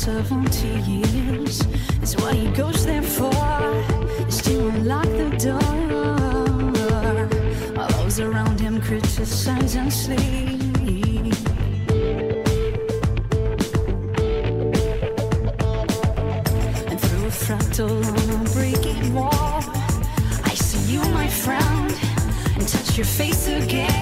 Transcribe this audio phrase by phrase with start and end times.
[0.00, 1.60] decides after 70 years
[2.02, 3.30] is what he goes there for
[4.26, 5.60] is to unlock the door.
[7.74, 10.60] While those around him criticize and sleep.
[16.88, 19.62] And through a fractal breaking wall,
[20.44, 21.92] I see you, my friend,
[22.56, 23.99] and touch your face again.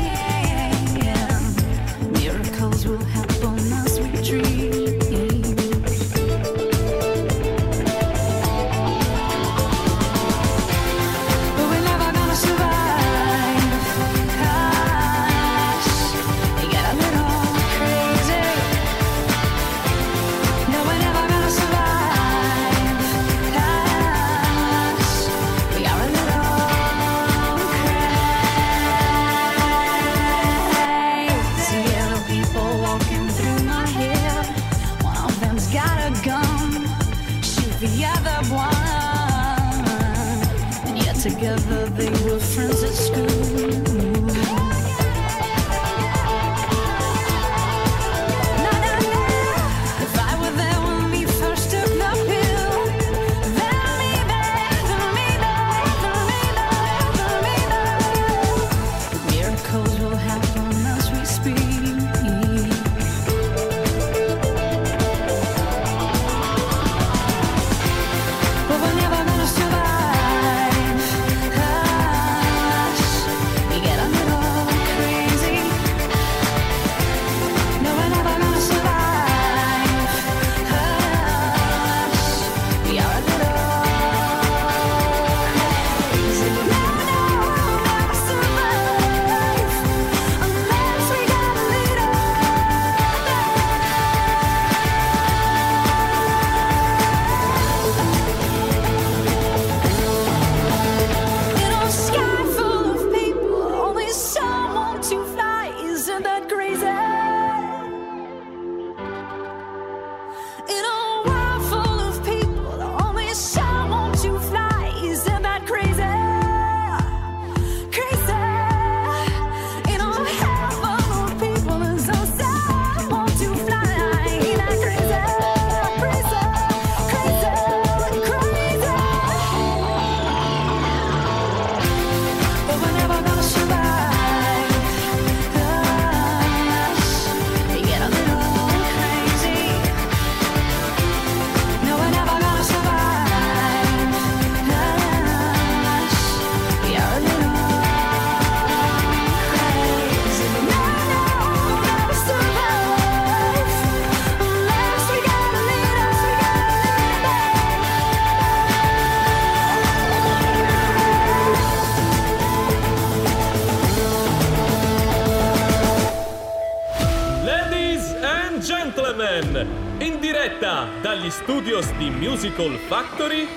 [168.69, 169.67] Gentlemen,
[169.99, 173.49] in diretta dagli studios di Musical Factory,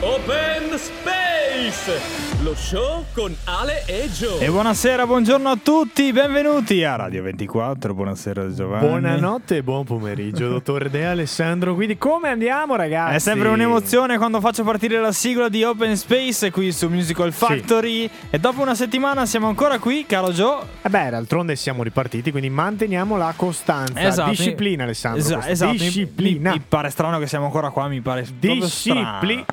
[0.00, 2.00] Open Space,
[2.44, 4.38] lo show con Ale e Joe.
[4.38, 7.94] E buonasera, buongiorno a tutti, benvenuti a Radio 24.
[7.94, 8.86] Buonasera Giovanni.
[8.86, 11.74] Buonanotte e buon pomeriggio, dottor De Alessandro.
[11.74, 13.16] Quindi come andiamo, ragazzi?
[13.16, 18.08] È sempre un'emozione quando faccio partire la sigla di Open Space qui su Musical Factory.
[18.30, 20.62] E dopo una settimana siamo ancora qui, caro Joe.
[20.82, 24.00] Eh beh, d'altronde siamo ripartiti, quindi manteniamo la costanza.
[24.00, 24.30] Esatto.
[24.30, 25.40] Disciplina, Alessandro.
[25.44, 25.72] Esatto.
[25.72, 26.50] Mi- Disciplina.
[26.52, 28.24] Mi, mi pare strano che siamo ancora qua, mi pare.
[28.38, 29.44] Disciplina.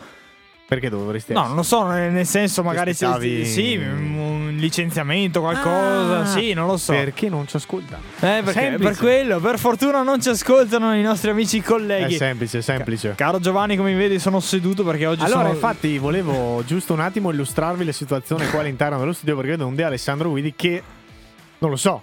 [0.67, 6.21] Perché dovresti No, non lo so, nel senso magari se, aspettavi- sì, un licenziamento, qualcosa,
[6.21, 6.91] Ah, sì, non lo so.
[6.91, 7.97] Perché non ci ascolta?
[7.97, 8.89] Eh, perché Semplice.
[8.89, 12.15] per quello, per fortuna non ci ascoltano i nostri amici È colleghi.
[12.15, 13.13] semplice, semplice.
[13.15, 16.99] Caro Giovanni, come mi vedi, sono seduto perché oggi Allora, sono infatti, volevo giusto un
[17.01, 20.81] attimo illustrarvi la situazione qua all'interno dello studio perché vedo un De Alessandro Guidi che
[21.59, 22.01] non lo so.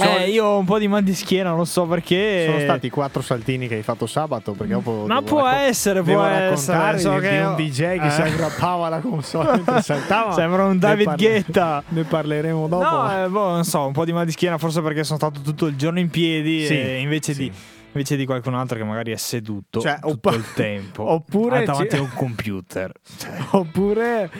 [0.00, 2.44] Eh, io ho un po' di mal di schiena, non so perché.
[2.46, 4.52] sono stati quattro saltini che hai fatto sabato.
[4.52, 6.98] Perché dopo Ma può raccon- essere, può essere.
[6.98, 8.24] So di, che un DJ che si Eh.
[8.28, 10.32] aggrappava alla console saltava.
[10.32, 11.82] Sembra un Ne David parla- Guetta.
[11.88, 12.84] Ne parleremo dopo.
[12.90, 15.40] No, eh, boh, non so, un po' di mal di schiena, forse perché sono stato
[15.40, 17.40] tutto il giorno in piedi Sì, e invece, sì.
[17.42, 17.52] di,
[17.92, 21.96] invece di qualcun altro che magari è seduto Cioè, tutto oppo- il tempo oppure davanti
[21.96, 22.92] a un computer.
[23.18, 24.30] Cioè, Oppure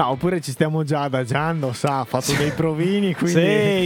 [0.00, 3.38] No, oppure ci stiamo già adagiando, sa, ha fatto dei provini, quindi Sì,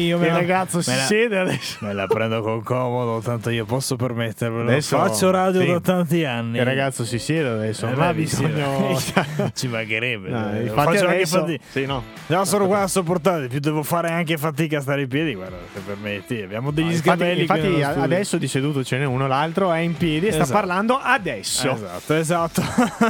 [0.06, 1.78] io me il la- ragazzo si la- siede adesso.
[1.80, 4.70] Me la prendo con comodo, tanto io posso permettermelo.
[4.70, 5.66] Adesso- Faccio radio sì.
[5.66, 6.58] da tanti anni.
[6.58, 8.96] Il ragazzo si siede adesso, Eh, non ha bisogno...
[9.52, 10.28] Ci mancherebbe.
[10.28, 11.64] No, eh, infatti faccio anche adesso- fatica.
[11.68, 12.02] Sì, no.
[12.28, 15.34] Già sono qua a sopportare, più devo fare anche fatica a stare in piedi.
[15.34, 17.40] Guarda, se permetti, abbiamo degli Infatti, sgabelli.
[17.40, 18.02] infatti studio.
[18.02, 20.58] adesso di seduto ce n'è uno, l'altro è in piedi e sta Esatto.
[20.60, 21.72] parlando adesso.
[21.72, 22.62] Esatto, esatto.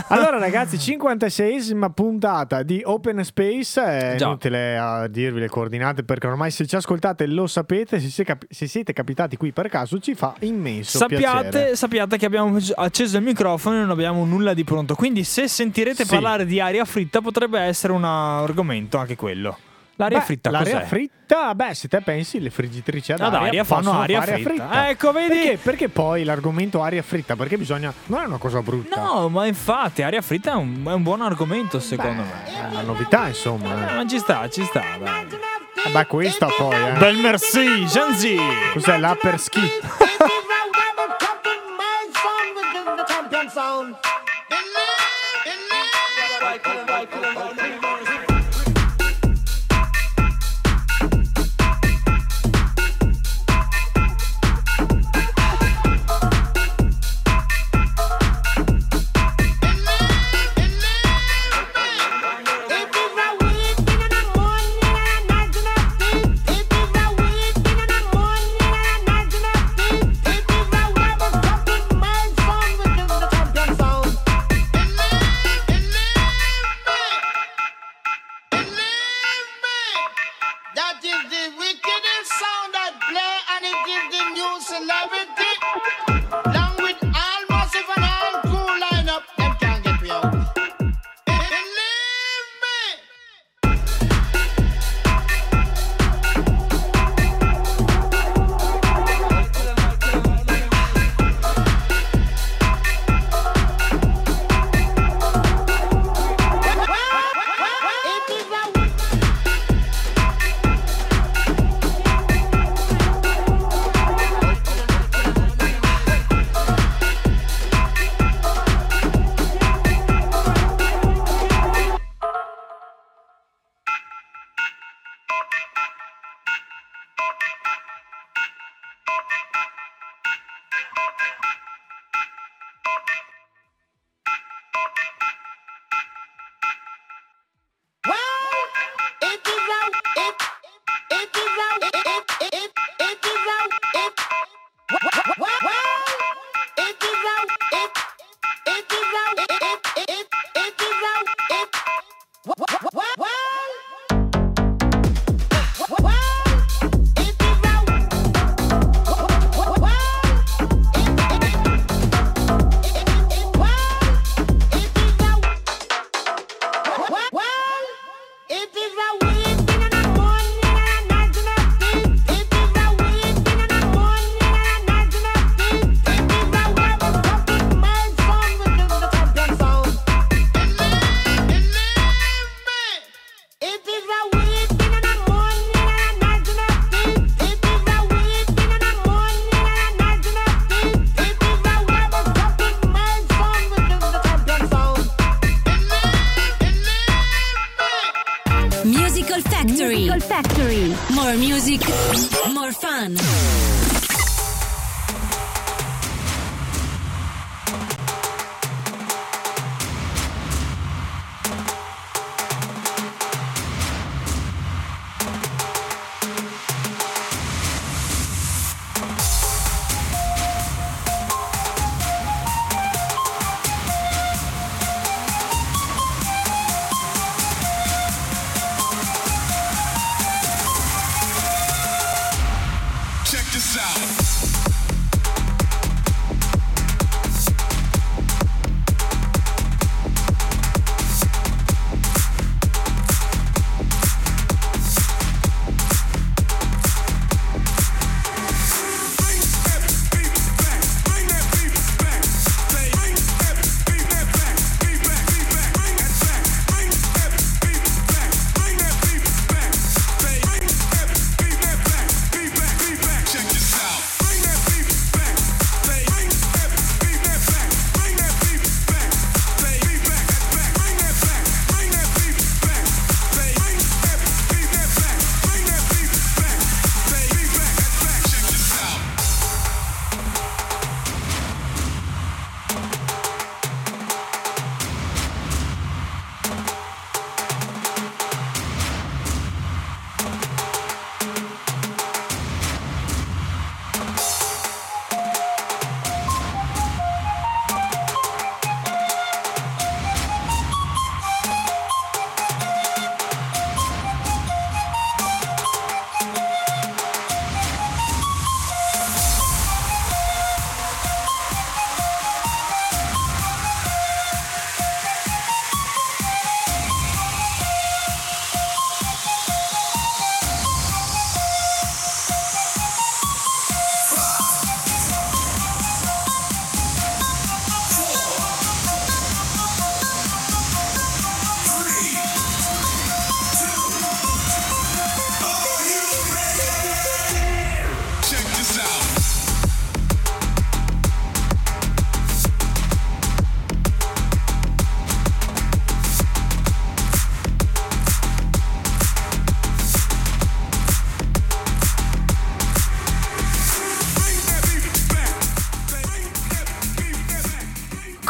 [0.09, 4.27] Allora ragazzi, 56esima puntata di Open Space, è Già.
[4.27, 8.25] inutile a dirvi le coordinate perché ormai se ci ascoltate lo sapete, se,
[8.67, 11.23] siete capitati qui per caso ci fa immenso piacere.
[11.45, 14.95] sappiate, sappiate che abbiamo acceso il microfono e non abbiamo nulla di pronto.
[14.95, 16.11] Quindi, se sentirete Sì.
[16.11, 19.59] parlare di aria fritta, potrebbe essere un argomento anche quello.
[19.97, 20.87] L'aria Beh, fritta l'aria cos'è?
[20.87, 24.89] fritta, beh, se te pensi, le friggitrici ad, Ad aria fanno possono aria fare fritta.
[24.89, 25.29] Ecco, vedi?
[25.29, 27.37] Perché, perché poi l'argomento aria fritta?
[27.37, 27.93] Perché bisogna.
[28.07, 29.01] Non è una cosa brutta.
[29.01, 32.45] No, ma infatti, aria fritta è un, è un buon argomento, secondo me.
[32.45, 33.93] È una novità, insomma.
[33.93, 35.27] Eh, Ma ci sta, ci sta, dai.
[35.87, 35.91] eh.
[35.91, 36.93] Beh, questa poi, eh.
[36.99, 38.37] Bel merci, Janzi.
[38.73, 39.61] Cos'è l'upper ski?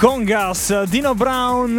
[0.09, 1.79] Congas, Dino Brown,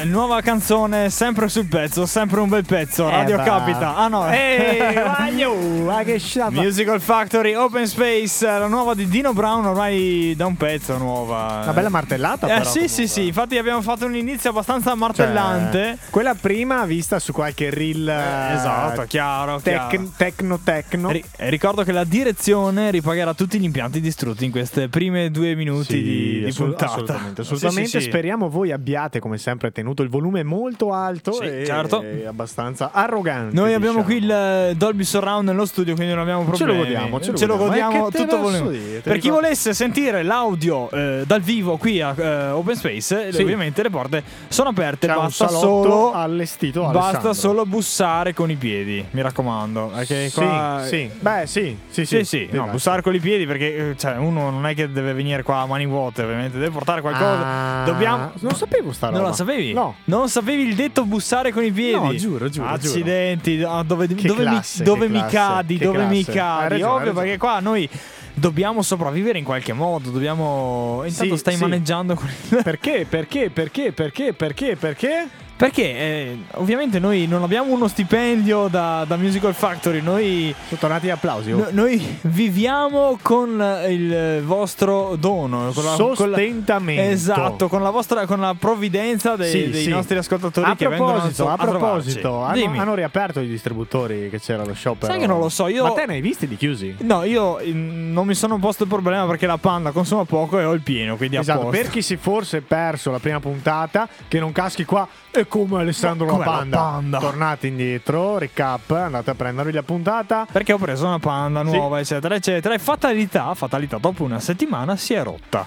[0.00, 3.06] eh, nuova canzone, sempre sul pezzo, sempre un bel pezzo.
[3.06, 3.42] Radio beh.
[3.42, 3.96] Capita.
[3.96, 6.52] Ah no, Ehi, ma che sciapa.
[6.52, 11.60] Musical Factory, Open Space, la nuova di Dino Brown ormai da un pezzo nuova.
[11.64, 12.70] Una bella martellata, Eh però.
[12.70, 15.98] sì, sì, sì, infatti abbiamo fatto un inizio abbastanza Cioè, martellante.
[16.08, 18.08] quella prima vista su qualche reel.
[18.08, 20.10] eh, esatto, chiaro, tec- chiaro.
[20.16, 21.10] Tecno, tecno.
[21.10, 25.92] Ri- ricordo che la direzione ripagherà tutti gli impianti distrutti in queste prime due minuti
[25.92, 26.92] Sì, di, di assolut- puntata.
[26.94, 27.98] Assolutamente, Sì, assolutamente.
[27.98, 28.10] sì, sì.
[28.10, 32.04] Speriamo voi abbiate, come sempre, tenuto il volume molto alto Sì, e certo.
[32.26, 33.54] abbastanza arrogante.
[33.54, 34.04] Noi abbiamo diciamo.
[34.04, 34.30] qui il
[34.70, 36.72] eh, Dolby Surround nello studio, quindi non abbiamo Ce problemi.
[36.72, 38.08] lo godiamo, ce lo godiamo godiamo.
[38.08, 38.70] Eh, te tutto volume.
[38.78, 39.00] dire?
[39.00, 43.42] Per chi volesse sentire l'audio eh, dal vivo qui a eh, Open Space, Sì.
[43.42, 45.06] ovviamente le porte sono aperte.
[45.06, 47.32] C'è basta solo allestito Basta Alessandro.
[47.32, 49.92] solo bussare con i piedi, mi raccomando.
[50.04, 50.82] Sì, qua...
[50.86, 51.10] sì.
[51.18, 52.48] Beh, sì, sì, Sì, sì.
[52.52, 55.58] no, bussare con i piedi perché eh, cioè, uno non è che deve venire qua
[55.60, 57.24] a mani vuote, ovviamente, deve portare qualcosa.
[57.46, 58.32] Ah, Dobbiamo.
[58.40, 59.18] Non sapevo sta roba.
[59.18, 59.72] Non la sapevi?
[59.72, 59.96] No.
[60.04, 61.92] Non sapevi il detto bussare con i piedi?
[61.94, 65.78] No, giuro, giuro, Accidenti, ah, dove, dove classe, mi, dove mi cadi?
[65.78, 66.30] che Dove mi classe.
[66.30, 66.68] Hai cadi?
[66.74, 67.88] ragione, Ovvio, perché qua noi
[68.34, 70.10] dobbiamo sopravvivere in qualche modo.
[70.10, 71.02] Dobbiamo.
[71.04, 71.60] Intanto Sì, stai sì.
[71.62, 72.18] maneggiando
[72.62, 73.06] Perché?
[73.08, 73.50] Perché?
[73.50, 73.92] Perché?
[73.92, 74.32] Perché?
[74.32, 74.76] Perché?
[74.76, 75.28] Perché?
[75.56, 81.06] Perché eh, ovviamente noi non abbiamo uno stipendio da, da Musical Factory, noi, Sono tornati
[81.06, 81.50] gli applausi.
[81.52, 81.56] oh.
[81.56, 87.00] no- noi viviamo con il vostro dono, con la, con la- Sostentamento.
[87.10, 89.88] Esatto, con la vostra con la provvidenza dei, Sì, dei sì.
[89.88, 91.78] nostri ascoltatori A che vengono proposito, a, a trovarci.
[91.78, 92.78] proposito, hanno, Dimmi.
[92.78, 95.06] hanno riaperto i distributori che c'era lo shop.
[95.06, 96.94] Sai che non lo so, io- Ma te ne hai visti di chiusi?
[97.00, 100.64] No, io mm, non mi sono posto il problema perché la panda consuma poco e
[100.66, 101.76] ho il pieno, quindi a Esatto, posto.
[101.80, 106.26] per chi si fosse perso la prima puntata, che non caschi qua, è come Alessandro
[106.26, 106.76] Ma la com'è la panda.
[106.78, 107.18] Panda?
[107.18, 110.46] Tornate indietro, recap, andate a prendervi la puntata.
[110.50, 112.74] Perché ho preso una panda nuova, eccetera, eccetera.
[112.74, 115.66] E fatalità, fatalità, dopo una settimana si è rotta.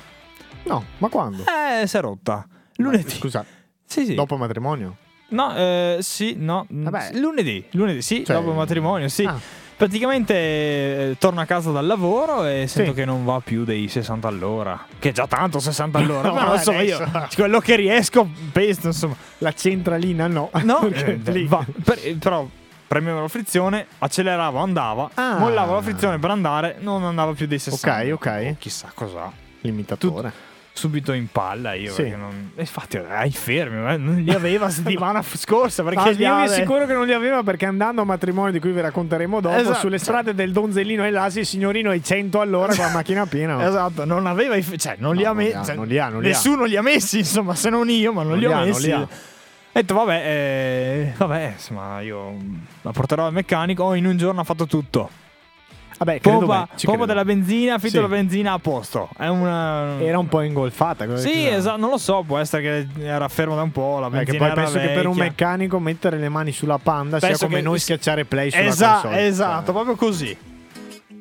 [0.64, 1.44] No, ma quando?
[1.44, 2.48] Eh, si è rotta.
[2.76, 3.10] Lunedì.
[3.10, 3.44] Scusa,
[3.86, 4.14] Sì, sì.
[4.16, 4.96] dopo il matrimonio?
[5.30, 6.66] No, eh, sì, no.
[6.70, 7.12] Vabbè.
[7.14, 9.24] Lunedì, lunedì, sì, Cioè- dopo il matrimonio, sì.
[9.26, 9.40] Ah.
[9.80, 12.98] Praticamente eh, torno a casa dal lavoro e sento Sì.
[12.98, 14.78] che non va più dei 60 all'ora.
[15.00, 16.28] Che è già tanto 60 all'ora.
[16.28, 17.28] No, però insomma io adesso.
[17.40, 19.16] quello che riesco, pesto, insomma.
[19.38, 20.50] La centralina no.
[20.64, 21.66] No, Perché eh, lì- va.
[21.82, 22.46] Per- però
[22.90, 25.38] premevo la frizione, acceleravo, andava, Ah.
[25.38, 28.14] mollavo la frizione per andare, non andava più dei 60.
[28.16, 28.56] Ok, ok.
[28.60, 29.32] Chissà cos'ha.
[29.62, 30.34] L'imitatore.
[30.80, 31.92] Subito in palla io.
[31.92, 32.10] Sì.
[32.10, 32.52] non...
[32.56, 35.84] e Infatti, ai fermi, eh, non li aveva settimana scorsa.
[35.84, 38.54] Perché Ah, li io vi ave- assicuro che non li aveva perché andando a matrimonio
[38.54, 39.78] di cui vi racconteremo dopo, Esatto.
[39.80, 43.62] sulle strade del Donzellino e l'Asi, il signorino ai 100 all'ora con la macchina piena.
[43.68, 45.66] Esatto, non aveva i cioè non li ha non li messi.
[45.66, 46.30] cioè, non li ha, non li ha.
[46.30, 48.68] nessuno li ha messi, insomma, se non io, ma non, li ho li ha, non
[48.68, 48.86] messi.
[48.86, 49.00] li ha.
[49.02, 49.08] Ho
[49.72, 52.36] detto, vabbè, eh, vabbè, insomma, io
[52.82, 53.84] la porterò al meccanico.
[53.84, 55.10] Oh, in un giorno ha fatto tutto.
[56.00, 57.96] Vabbè, Pompa, pompa della benzina, fitto Sì.
[57.96, 59.10] della benzina a posto.
[59.18, 60.00] È una.
[60.00, 61.06] Era un po' ingolfata.
[61.06, 62.62] cosa Sì, esatto, non lo so, può essere
[62.96, 65.06] che era fermo da un po', la Eh, benzina che poi era penso che per
[65.08, 65.24] un vecchia.
[65.26, 68.92] meccanico mettere le mani sulla panda Penso sia come che- noi schiacciare play sulla Esa-
[68.94, 69.26] console.
[69.28, 70.38] Esatto, proprio così.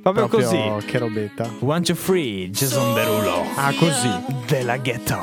[0.01, 0.87] Proprio, proprio così.
[0.87, 1.51] Che robetta.
[1.59, 3.45] One to free, Jason Derulo.
[3.57, 4.09] Ah, così.
[4.47, 5.19] Della ghetto.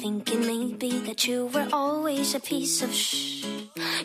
[0.00, 3.44] Thinking maybe that you were always a piece of shh.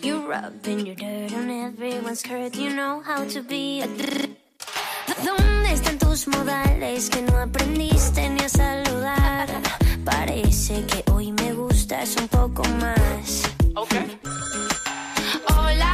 [0.03, 2.53] You're rubbing your dirt on everyone's skirt.
[2.55, 3.87] You know how to be a.
[5.23, 9.47] ¿Dónde están tus modales que no aprendiste ni a saludar?
[10.03, 13.43] Parece que hoy me gustas un poco más.
[15.47, 15.93] Hola,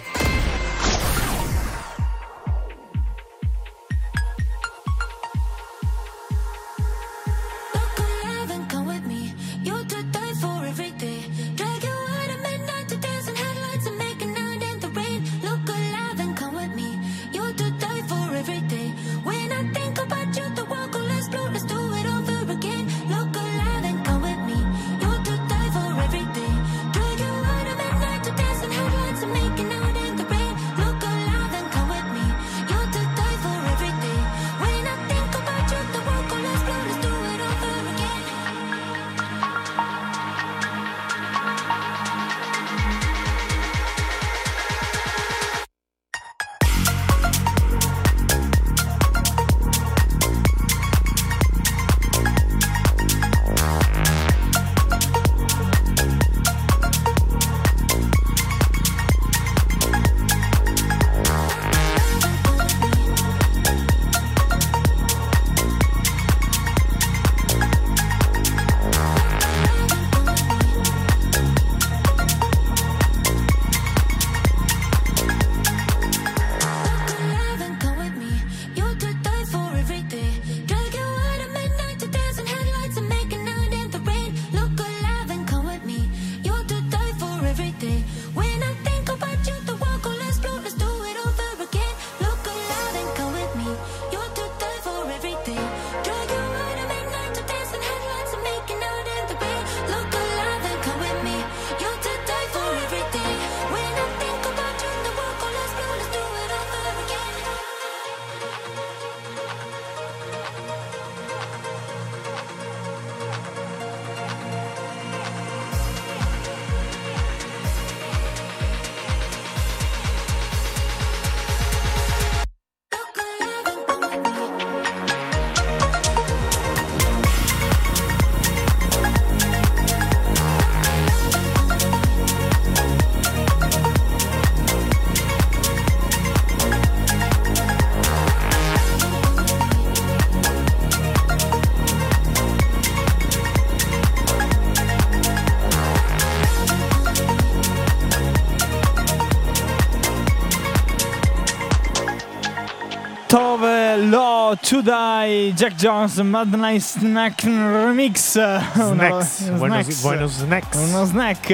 [154.71, 158.37] To Die Jack Jones Mad Night Snack Remix
[158.77, 159.49] Uno- Snacks.
[159.49, 160.01] Buenos, snacks.
[160.01, 160.77] buenos snacks.
[160.77, 161.51] Uno snack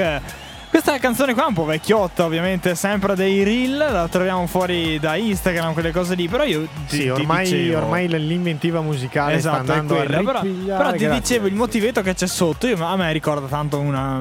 [0.97, 5.15] questa canzone qua è un po' vecchiotta ovviamente sempre dei reel la troviamo fuori da
[5.15, 9.63] Instagram quelle cose lì però io ti, Sì, ti ormai, dicevo- ormai l'inventiva musicale Esatto,
[9.63, 10.17] sta è andando quella.
[10.17, 11.09] a Però, però ti grazie.
[11.09, 12.67] dicevo il motivetto che c'è sotto.
[12.67, 14.17] Io, a me ricorda tanto una,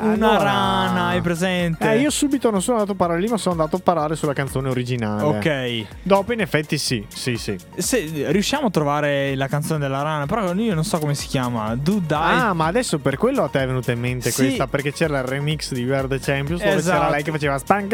[0.00, 1.90] una Allora- rana, hai presente?
[1.92, 4.32] Eh, io subito non sono andato a parare lì, ma sono andato a parare sulla
[4.32, 5.22] canzone originale.
[5.22, 5.86] Ok.
[6.02, 7.56] Dopo, in effetti, sì, sì, sì.
[7.76, 11.74] Se riusciamo a trovare la canzone della rana, però io non so come si chiama.
[11.76, 12.14] Do Die.
[12.16, 14.44] Ah, ma adesso per quello a te è venuta in mente Sì.
[14.44, 16.98] questa, perché c'era il remix di Are the Champions, dove Esatto.
[16.98, 17.92] c'era lei che faceva spank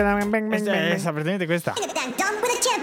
[0.98, 1.72] sa, praticamente questa.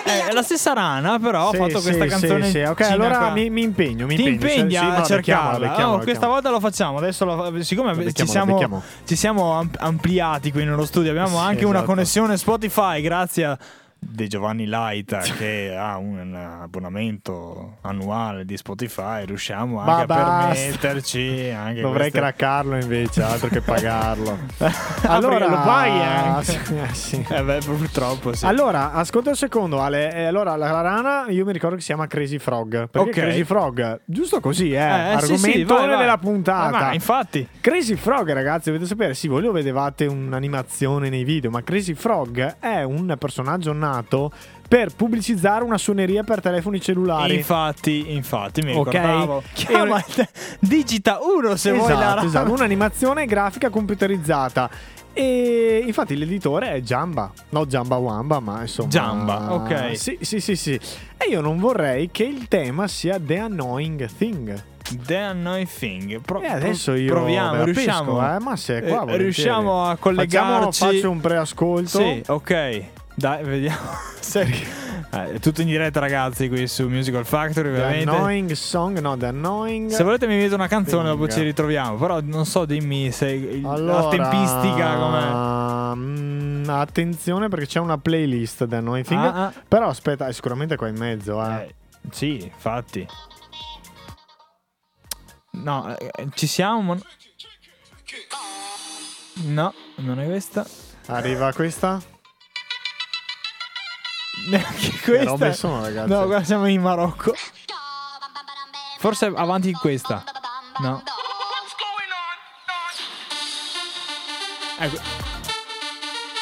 [0.05, 2.49] Eh, è la stessa rana, però Sì, ha fatto sì, questa canzone.
[2.49, 2.59] sì.
[2.59, 4.51] Ok, allora mi, mi impegno, mi Ti impegno.
[4.61, 5.15] impegni a cercarla.
[5.15, 6.33] becchiamo, la becchiamo, Oh, questa becchiamo.
[6.33, 6.97] volta lo facciamo.
[6.97, 11.43] Adesso lo- siccome La ci siamo, ci siamo am- ampliati qui nello studio, abbiamo Sì,
[11.45, 11.85] anche una esatto.
[11.91, 13.57] connessione Spotify grazie a
[14.09, 19.25] De Giovanni Light che ha un abbonamento annuale di Spotify.
[19.25, 24.37] Riusciamo Ma anche a permetterci anche Dovrei queste- craccarlo invece, altro che pagarlo.
[25.05, 26.43] Ah, perché lo paghi anche.
[26.43, 27.25] sì, eh, sì.
[27.29, 28.45] Eh beh, purtroppo sì.
[28.45, 30.13] Allora, ascolta un secondo, Ale.
[30.13, 32.87] Eh, allora, la rana, io mi ricordo che si chiama Crazy Frog.
[32.89, 33.11] Perché Ok.
[33.11, 34.77] Crazy Frog, giusto così, eh.
[35.13, 35.97] Eh, sì, sì, Argomentone vai, vai.
[35.97, 36.77] della puntata.
[36.77, 37.47] Eh, ma infatti.
[37.59, 42.57] Crazy Frog, ragazzi, dovete sapere, sì, voi lo vedevate un'animazione nei video, ma Crazy Frog
[42.59, 43.92] è un personaggio nato
[44.67, 47.35] per pubblicizzare una suoneria per telefoni cellulari.
[47.35, 48.87] Infatti, infatti, mi Ok.
[48.93, 49.43] ricordavo.
[49.53, 50.03] Chiama
[50.59, 54.69] Digita 1 se vuoi la esatto, esatto, un'animazione grafica computerizzata.
[55.15, 58.89] E infatti l'editore è Jamba, no Jamba Wamba, ma insomma.
[58.89, 59.95] Jamba, ok.
[59.95, 60.79] Sì, sì, sì, sì.
[61.17, 64.59] E io non vorrei che il tema sia The Annoying Thing.
[65.05, 66.19] The Annoying Thing.
[66.21, 68.15] Pro- E adesso io proviamo, riusciamo.
[68.17, 70.83] pesco, eh, ma se qua Eh, riusciamo a Facciamo, collegarci.
[70.83, 71.99] faccio un preascolto.
[71.99, 72.83] Sì, ok.
[73.15, 73.77] Dai, vediamo.
[74.19, 74.81] Se-
[75.13, 78.09] Eh, è tutto in diretta, ragazzi, qui su Musical Factory, The ovviamente.
[78.09, 79.91] Annoying Song, no, The Annoying.
[79.91, 81.97] Se volete mi invito una canzone, dopo ci ritroviamo.
[81.97, 85.95] Però non so, dimmi se Allora, la tempistica com'è.
[85.95, 89.19] mm, attenzione perché c'è una playlist The Annoying Thing.
[89.21, 89.53] Ah, ah.
[89.67, 91.39] Però aspetta, è sicuramente qua in mezzo.
[91.45, 91.53] Eh.
[91.61, 91.75] Eh,
[92.09, 93.05] sì, infatti.
[95.51, 96.97] No, eh, ci siamo.
[99.45, 100.65] No, non è questa.
[101.07, 102.01] Arriva questa.
[104.49, 105.23] Neanche Che questa.
[105.29, 106.09] robe sono, ragazzi?
[106.09, 107.33] No, guarda, siamo in Marocco.
[108.99, 110.23] Forse avanti in questa.
[110.79, 111.03] No.
[114.79, 114.97] Ecco.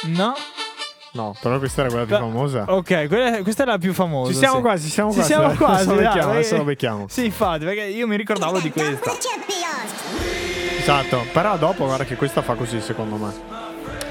[0.03, 0.35] No.
[1.13, 2.63] No, però questa era quella più famosa.
[2.69, 4.31] Ok, quella- questa è la più famosa.
[4.31, 4.61] Ci siamo sì.
[4.61, 5.31] quasi, ci siamo Ci quasi.
[5.33, 5.85] siamo Adesso quasi.
[5.87, 7.05] lo dai, becchiamo, adesso perché- lo becchiamo.
[7.09, 9.11] Sì, infatti, perché io mi ricordavo di questa.
[10.79, 13.33] Esatto, però dopo guarda che questa fa così secondo me.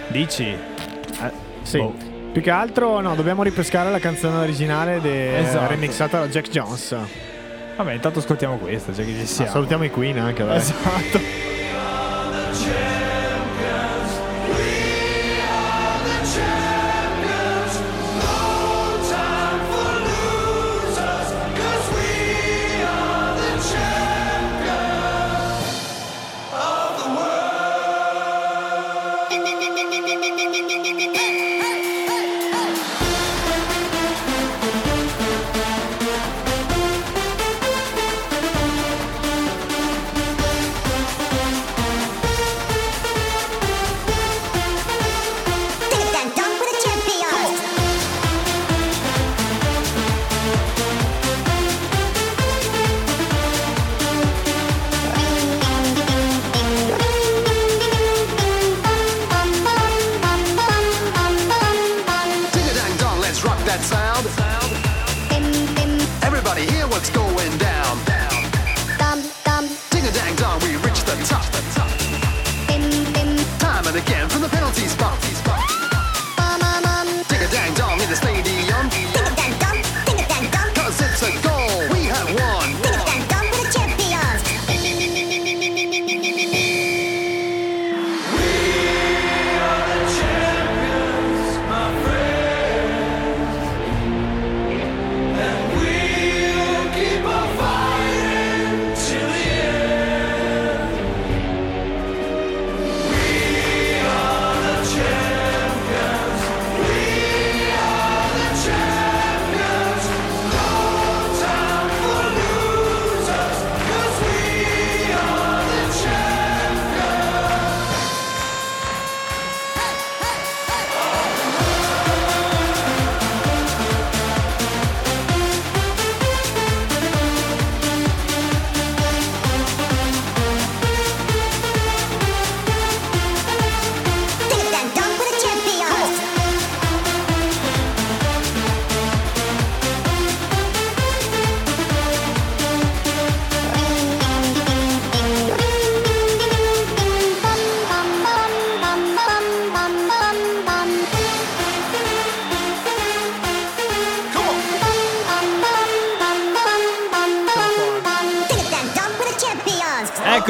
[0.09, 0.44] Dici?
[0.44, 1.79] Eh, Sì.
[1.79, 2.10] boh.
[2.33, 5.66] Più che altro no, dobbiamo ripescare la canzone originale de- Esatto.
[5.69, 6.97] remixata da Jack Jones.
[7.77, 9.51] Vabbè, intanto ascoltiamo questa, cioè che ci Ah, siamo.
[9.51, 10.57] salutiamo i Queen anche, dai.
[10.57, 11.19] Esatto.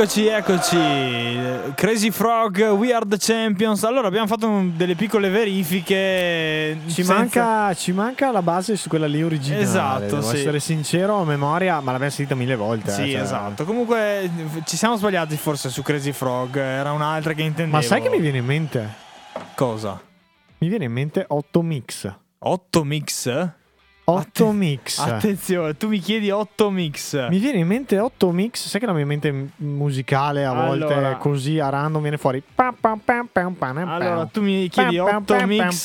[0.01, 0.79] Eccoci, eccoci.
[1.75, 3.85] Crazy Frog, We Are the Champions.
[3.85, 6.79] Allora, abbiamo fatto un- delle piccole verifiche.
[6.87, 9.61] Ci, senza- manca, ci manca la base su quella lì originale.
[9.63, 10.37] Esatto, Devo sì.
[10.37, 12.89] essere sincero, a memoria, ma l'abbiamo sentita mille volte.
[12.89, 13.21] eh, Sì, cioè.
[13.21, 13.65] esatto.
[13.67, 14.31] Comunque,
[14.65, 16.57] ci siamo sbagliati forse su Crazy Frog.
[16.57, 17.77] Era un'altra che intendevo.
[17.77, 18.89] Ma sai che mi viene in mente?
[19.55, 20.01] Cosa?
[20.61, 22.11] Mi viene in mente 8 mix.
[22.39, 23.31] 8 mix?
[24.11, 24.99] 8 Atten- mix.
[24.99, 27.29] Attenzione, tu mi chiedi 8 mix.
[27.29, 31.17] Mi viene in mente 8 mix, sai che la mia mente musicale a volte Allora.
[31.17, 32.43] così a random viene fuori.
[33.91, 35.83] Allora, tu mi chiedi Pam, pam, 8 pam, mix.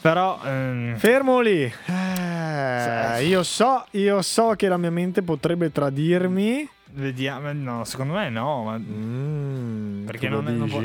[0.00, 0.40] Però.
[0.44, 1.72] ehm, Fermo lì.
[1.86, 6.68] Eh, io so, io so che la mia mente potrebbe tradirmi.
[6.92, 7.52] vediamo.
[7.52, 8.64] No, secondo me no.
[8.64, 8.78] Ma...
[8.78, 10.80] Mm, Perché non non può-?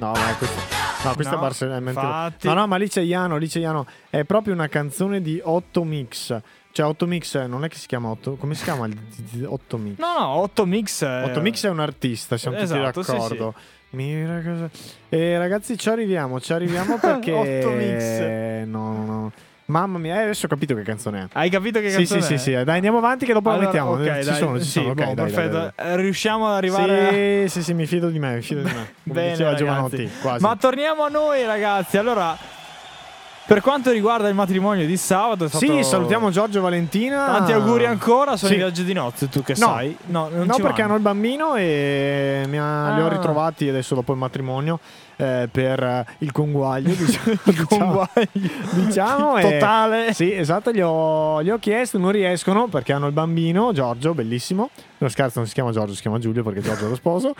[0.00, 0.60] No, ma è questa,
[1.08, 2.34] no, questa No, è Barcellona.
[2.42, 3.86] No, no, ma lì c'è Iano, lì c'è Iano.
[4.08, 6.40] È proprio una canzone di 8 mix.
[6.72, 8.36] Cioè, 8 mix non è che si chiama 8.
[8.36, 8.96] Come si chiama il
[9.46, 9.98] 8 mix?
[9.98, 11.04] No, no, 8 mix.
[11.04, 13.54] è- 8 mix è un artista, siamo Esatto, tutti sì, d'accordo.
[13.90, 14.70] Mira cosa-
[15.08, 17.32] E ragazzi, ci arriviamo, ci arriviamo perché.
[17.32, 18.18] 8 mix.
[18.68, 19.32] No, no, no.
[19.70, 21.26] Mamma mia, eh, adesso ho capito che canzone è.
[21.32, 22.58] Hai capito che Sì, canzone sì, sì, è?
[22.58, 22.64] sì.
[22.64, 23.90] Dai, andiamo avanti che dopo Allora, la mettiamo.
[23.92, 24.88] ok, ci dai, sono, ci sì, sono.
[24.90, 25.56] Ok, boh, dai, perfetto.
[25.56, 25.86] dai, dai.
[25.92, 27.48] Eh, Riusciamo ad arrivare.
[27.48, 28.92] Sì, sì, sì, mi fido di me, mi fido di me.
[29.04, 29.54] Bene.
[29.54, 30.42] Giovanotti, quasi.
[30.42, 31.96] Ma torniamo a noi, ragazzi.
[31.98, 32.36] Allora,
[33.50, 35.48] Per quanto riguarda il matrimonio di sabato.
[35.48, 37.24] Sì, salutiamo Giorgio e Valentina.
[37.26, 38.36] Tanti auguri ancora.
[38.36, 38.58] Sono Sì.
[38.58, 39.66] in viaggio di nozze, tu che No.
[39.66, 39.96] sai?
[40.06, 40.84] No, non No, perché vanno.
[40.84, 43.08] hanno il bambino e ha- li ho Ah.
[43.08, 44.78] ritrovati adesso dopo il matrimonio
[45.16, 46.94] eh, per eh, il conguaglio.
[46.94, 48.50] Diciamo, il conguaglio.
[48.70, 50.12] diciamo e- Totale.
[50.14, 50.70] sì, esatto.
[50.70, 54.70] Gli ho, gli ho chiesto, non riescono perché hanno il bambino, Giorgio, bellissimo.
[54.98, 57.34] No, scherzo, non si chiama Giorgio, si chiama Giulio perché Giorgio è lo sposo.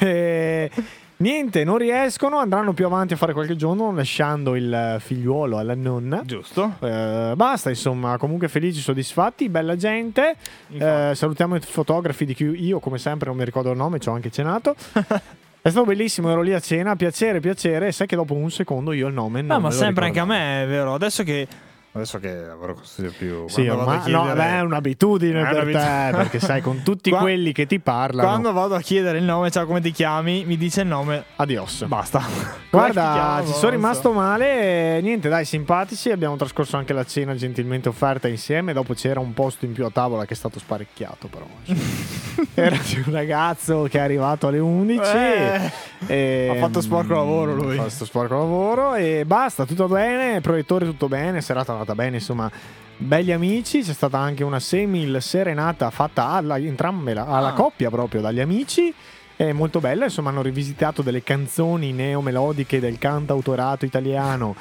[0.00, 0.70] e,
[1.18, 2.38] niente, non riescono.
[2.38, 6.22] Andranno più avanti a fare qualche giorno lasciando il figliuolo alla nonna.
[6.24, 6.74] Giusto.
[6.80, 10.36] Eh, basta, insomma, comunque felici, soddisfatti, bella gente.
[10.72, 14.08] Eh, salutiamo i fotografi di cui io, come sempre, non mi ricordo il nome, ci
[14.08, 14.74] ho anche cenato.
[15.66, 17.90] È stato bellissimo, ero lì a cena, piacere, piacere.
[17.90, 20.42] Sai che dopo un secondo io il nome non No, ma sempre anche a ricordo.
[20.44, 20.94] me, è vero.
[20.94, 21.48] Adesso che.
[21.96, 23.48] Adesso che avrò così più.
[23.48, 26.10] Sì, quando vado a ormai, no, beh, è un'abitudine È per te, un'abitudine.
[26.12, 28.28] perché sai, con tutti Qua- quelli che ti parlano.
[28.28, 30.44] Quando vado a chiedere il nome, ciao, come ti chiami?
[30.44, 31.24] Mi dice il nome.
[31.36, 31.84] Adios.
[31.86, 32.22] Basta.
[32.70, 34.96] Guarda, ci sono rimasto male.
[34.98, 36.10] e Niente, dai, simpatici.
[36.10, 38.72] Abbiamo trascorso anche la cena gentilmente offerta insieme.
[38.74, 41.46] Dopo c'era un posto in più a tavola che è stato sparecchiato, però.
[42.54, 45.00] Era di un ragazzo che è arrivato alle 11.
[45.16, 45.72] Eh,
[46.06, 47.78] e- ha fatto sporco lavoro lui.
[47.78, 50.40] Ha fatto sporco lavoro e basta, tutto bene.
[50.42, 51.40] Proiettore tutto bene.
[51.40, 52.50] Serata andata bene, insomma.
[52.98, 57.52] Belli amici, c'è stata anche una semil serenata fatta alla, entrambe la- alla Ah.
[57.52, 58.92] coppia proprio dagli amici.
[59.36, 64.56] È molto bella, insomma, hanno rivisitato delle canzoni neomelodiche del cantautorato italiano.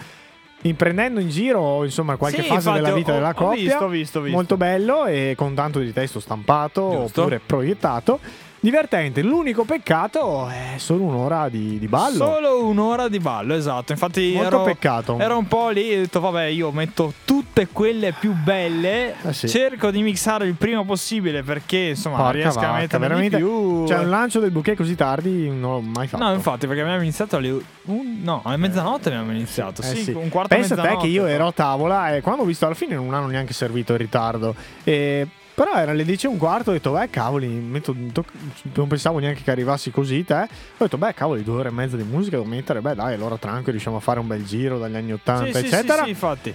[0.75, 3.83] Prendendo in giro insomma qualche Sì, fase infatti, della vita ho- della ho coppia, visto,
[3.83, 4.35] ho visto, ho visto.
[4.35, 7.21] molto bello e con tanto di testo stampato Giusto.
[7.21, 8.19] oppure proiettato.
[8.65, 12.15] Divertente, l'unico peccato è solo un'ora di, di ballo.
[12.15, 13.91] Solo un'ora di ballo, esatto.
[13.91, 15.19] Infatti, Molto ero, peccato.
[15.19, 19.13] ero un po' lì e ho detto, vabbè, io metto tutte quelle più belle.
[19.21, 19.47] Eh sì.
[19.47, 23.37] Cerco di mixare il prima possibile perché, insomma, Porca riesco a vacca, mettere veramente.
[23.37, 23.85] più.
[23.85, 26.23] Cioè, un lancio del bouquet così tardi non l'ho mai fatto.
[26.23, 27.51] No, infatti, perché abbiamo iniziato alle.
[27.83, 29.83] un- no, a mezzanotte abbiamo iniziato.
[29.83, 30.11] Eh sì, sì.
[30.11, 32.73] un quarto Pensa a te che io ero a tavola e quando ho visto alla
[32.73, 34.55] fine non hanno neanche servito il ritardo.
[34.83, 38.25] E- però era le 10 e un quarto, ho detto, beh, cavoli, metto- to-
[38.73, 40.33] non pensavo neanche che arrivassi così, te.
[40.43, 43.37] Ho detto, beh, cavoli, due ore e mezza di musica devo mettere, beh, dai, allora
[43.37, 46.03] tranquillo, riusciamo a fare un bel giro dagli anni 80, Sì, sì, sì, eccetera.
[46.03, 46.53] sì, infatti.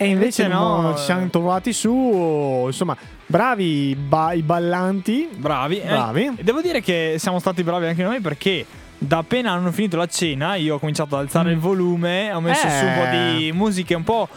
[0.00, 1.30] E invece, Invece no, ci siamo eh.
[1.30, 5.28] trovati su, insomma, bravi i ba- i ballanti.
[5.36, 5.80] Bravi.
[5.80, 6.32] eh, Bravi.
[6.36, 8.64] e devo dire che siamo stati bravi anche noi perché.
[9.00, 12.66] Da appena hanno finito la cena, io ho cominciato ad alzare il volume, ho messo.
[12.66, 12.70] Eh.
[12.70, 14.28] su un po' di musiche un po'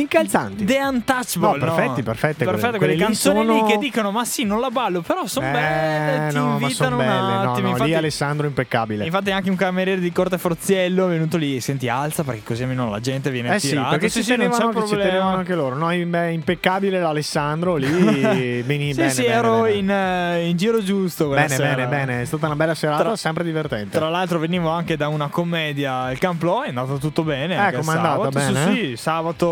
[0.00, 0.64] Incalzanti.
[0.64, 1.58] The Untouchable.
[1.58, 2.50] No, perfetti, perfette quelle.
[2.52, 5.26] Perfette, quelle, Quelle lì canzoni lì sono- che dicono: Ma sì, non la ballo, però
[5.26, 6.28] sono Eh, belle.
[6.30, 7.10] Ti no, invitano sono un belle.
[7.44, 7.66] No, attimo.
[7.66, 9.04] no, infatti, lì Alessandro impeccabile.
[9.04, 11.60] infatti, anche un cameriere di Corte Forziello è venuto lì.
[11.60, 13.90] Senti, alza perché così almeno la gente viene Eh sì, attirata.
[13.90, 15.74] perché Sì, ci sì, non tenevano, c'è anche, ci tenevano anche loro.
[15.76, 17.86] No, beh, impeccabile l'Alessandro lì.
[18.64, 19.74] bene, Sì, bene, sì, bene, ero bene.
[19.76, 21.28] In, eh, in giro giusto.
[21.28, 21.74] Bene, sera.
[21.74, 22.22] bene, bene.
[22.22, 23.96] È stata una bella serata, Tra- sempre divertente.
[23.98, 27.54] Tra l'altro venivo anche da una commedia Il Camplo, è andato tutto bene.
[27.54, 28.40] Eh, anche il com'è andata?
[28.40, 28.74] Sì, Bene?
[28.74, 29.46] Sì, sabato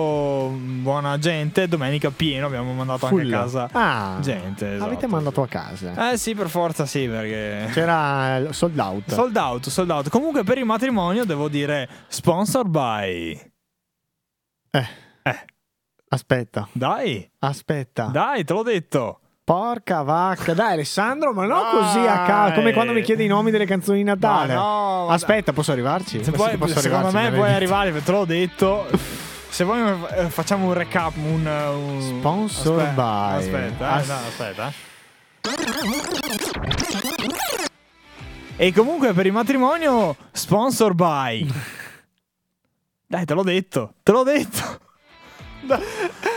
[0.49, 3.33] buona gente, domenica pieno, abbiamo mandato anche Full.
[3.33, 4.67] a casa Ah, gente.
[4.67, 5.09] Avete esatto.
[5.09, 6.13] mandato a casa.
[6.13, 7.69] Eh sì, per forza sì, perché...
[7.73, 9.13] C'era sold out.
[9.13, 10.09] Sold out, sold out.
[10.09, 13.51] Comunque per il matrimonio devo dire sponsor by.
[14.71, 14.87] Eh.
[15.23, 15.45] Eh.
[16.09, 18.05] Aspetta, Dai, aspetta.
[18.13, 19.21] dai, te l'ho detto.
[19.43, 20.55] Porca vacca.
[20.55, 22.55] Dai, Alessandro, ma non così a caso.
[22.55, 24.55] Come quando mi chiedi i nomi delle canzoni di Natale.
[24.55, 26.23] No, ma Aspetta, posso arrivarci?
[26.25, 28.87] Se poi, posso secondo arrivarci, me puoi arrivare, te l'ho detto.
[29.57, 31.47] Se vuoi eh, facciamo un recap, un...
[31.47, 33.39] un- Sponsor aspetta, by.
[33.39, 34.73] Aspetta, eh, As- no, aspetta.
[38.59, 41.49] E comunque per il matrimonio, sponsor by.
[43.09, 44.79] Dai, te l'ho detto, te l'ho detto.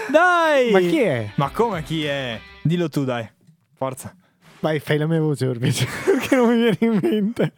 [0.09, 0.71] Dai!
[0.71, 1.29] Ma chi è?
[1.35, 2.39] Ma come chi è?
[2.61, 3.29] Dillo tu, dai.
[3.75, 4.15] Forza.
[4.61, 7.51] Vai, fai la mia voce per piacere, perché non mi viene in mente.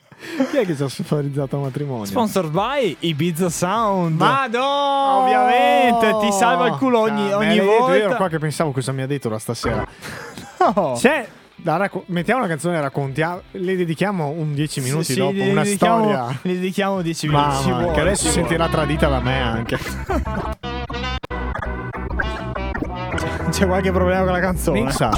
[0.49, 2.05] Chi è che ci ha sponsorizzato a matrimonio?
[2.05, 4.19] Sponsor by Ibiza Sound.
[4.19, 5.17] Madonna!
[5.23, 7.95] Ovviamente, ti salva il culo ogni- Ah, ogni volta.
[7.95, 9.86] Io ero qua che pensavo cosa mi ha detto da stasera.
[10.62, 10.93] No.
[10.95, 11.27] C'è
[11.63, 13.41] racco- mettiamo una canzone e raccontiamo.
[13.51, 16.39] Le dedichiamo un 10 minuti Sì, dopo, gli una storia.
[16.43, 17.45] Gli dedichiamo 10 minuti.
[17.47, 19.79] Mamma, vuole, che adesso si sentirà tradita da me anche.
[23.49, 24.81] C'è qualche problema con la canzone?
[24.81, 25.10] Mixa.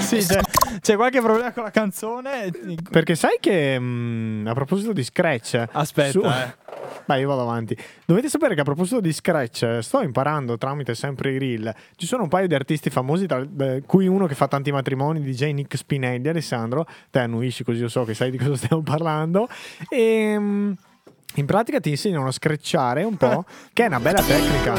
[0.00, 0.40] Sì, c'è,
[0.88, 2.50] c'è qualche problema con la canzone.
[2.90, 6.56] Perché sai che mm, a proposito di Scratch, Aspetta, su- eh.
[7.04, 7.76] Vai, io vado avanti.
[8.06, 11.74] Dovete sapere che a proposito di Scratch, sto imparando tramite sempre i reel.
[11.94, 13.46] Ci sono un paio di artisti famosi, tra
[13.84, 16.86] cui uno che fa tanti matrimoni, DJ Nick Spinelli, Alessandro.
[17.10, 19.46] Te annuisci così io so che sai di cosa stiamo parlando.
[19.90, 20.36] E.
[20.38, 20.72] mm,
[21.34, 24.72] In pratica ti insegnano a screcciare un po', che è una bella tecnica.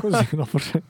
[0.00, 0.82] Così, no, forse,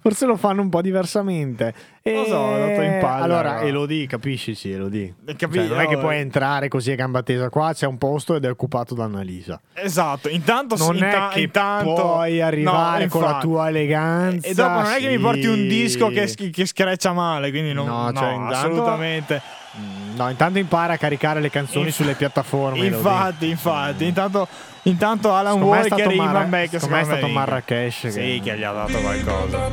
[0.00, 1.72] forse lo fanno un po' diversamente.
[2.02, 2.12] E...
[2.14, 3.60] Lo so, ho dato in palla, Allora, allora.
[3.66, 4.54] Elodie, capisci?
[4.56, 5.14] Sì, Elodie.
[5.36, 6.20] Capi- Cioè, non è che puoi eh.
[6.20, 7.50] entrare così a gamba tesa.
[7.50, 9.60] Qua c'è un posto ed è occupato da Annalisa.
[9.74, 14.48] Esatto, intanto Non è inta- che intanto, puoi arrivare No, con la tua eleganza.
[14.48, 17.86] E dopo non è che mi porti un disco che, che screccia male, quindi non,
[17.86, 19.42] No, no, cioè, intanto- assolutamente.
[19.78, 22.84] Mm, No, intanto impara a caricare le canzoni Inf- sulle piattaforme.
[22.86, 24.46] Infatti, infatti, intanto,
[24.82, 27.28] intanto Alan Secondo me è Walker e Marra- Iman Beck secondo me è stato.
[27.28, 29.70] Marrakesh che- Sì, che gli ha dato qualcosa.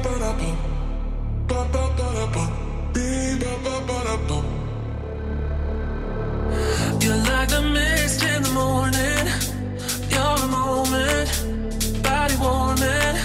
[7.01, 9.25] You're like the mist in the morning.
[10.13, 11.29] You're a moment,
[12.03, 13.15] body warming.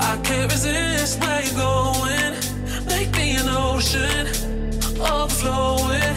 [0.00, 2.32] I can't resist where you're going.
[2.86, 4.26] Make me an ocean,
[5.02, 6.16] overflowing.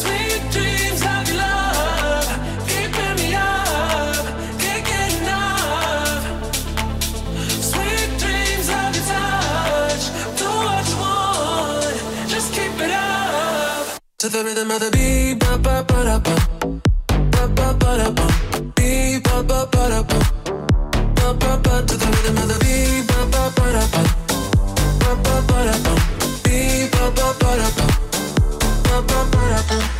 [0.00, 2.28] Sweet dreams of your love,
[2.68, 4.24] keeping me up,
[4.62, 6.24] can't get enough.
[7.70, 10.04] Sweet dreams of your touch,
[10.38, 11.96] do what you want,
[12.28, 13.98] just keep it up.
[14.18, 16.36] To the rhythm of the beat, ba ba ba da ba,
[17.32, 18.26] ba ba ba da ba,
[18.76, 20.20] beat ba ba ba da ba,
[21.16, 21.74] ba ba ba.
[21.88, 24.02] To the rhythm of the beat, ba ba ba da ba,
[25.00, 25.92] ba ba ba da ba,
[27.54, 29.93] ba ba ba da ba, ba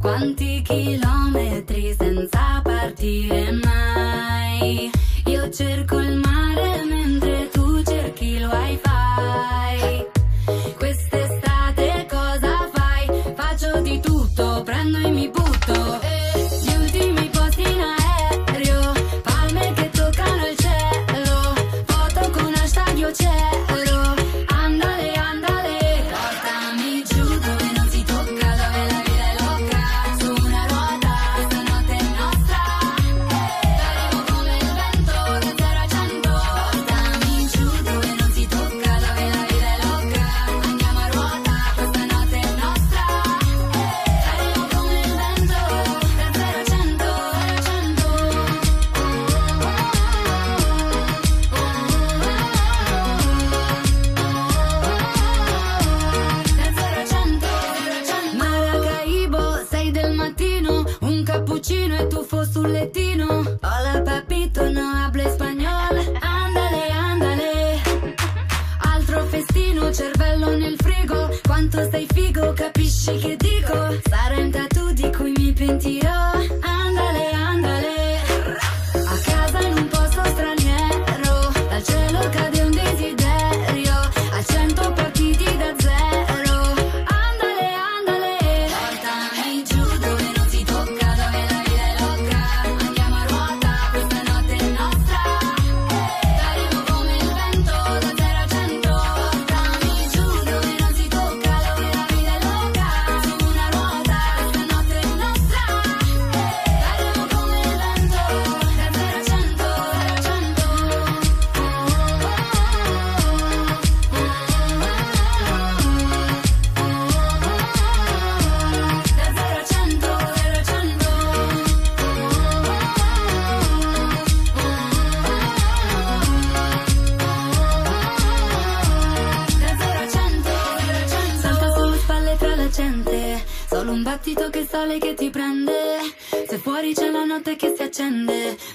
[0.00, 3.45] quanti chilometri senza partire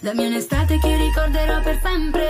[0.01, 2.20] Dammi un'estate che ricorderò per sempre.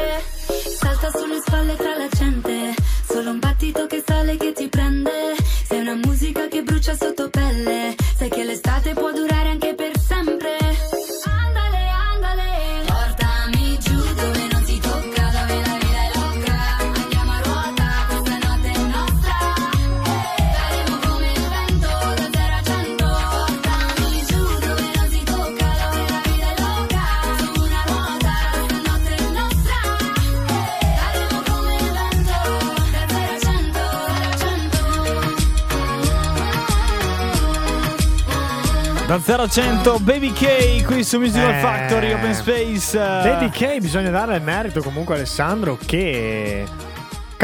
[39.52, 41.60] 100, Baby K qui su Musical Eh.
[41.60, 42.98] Factory Open Space.
[42.98, 46.64] Baby K bisogna dare il merito comunque a Alessandro che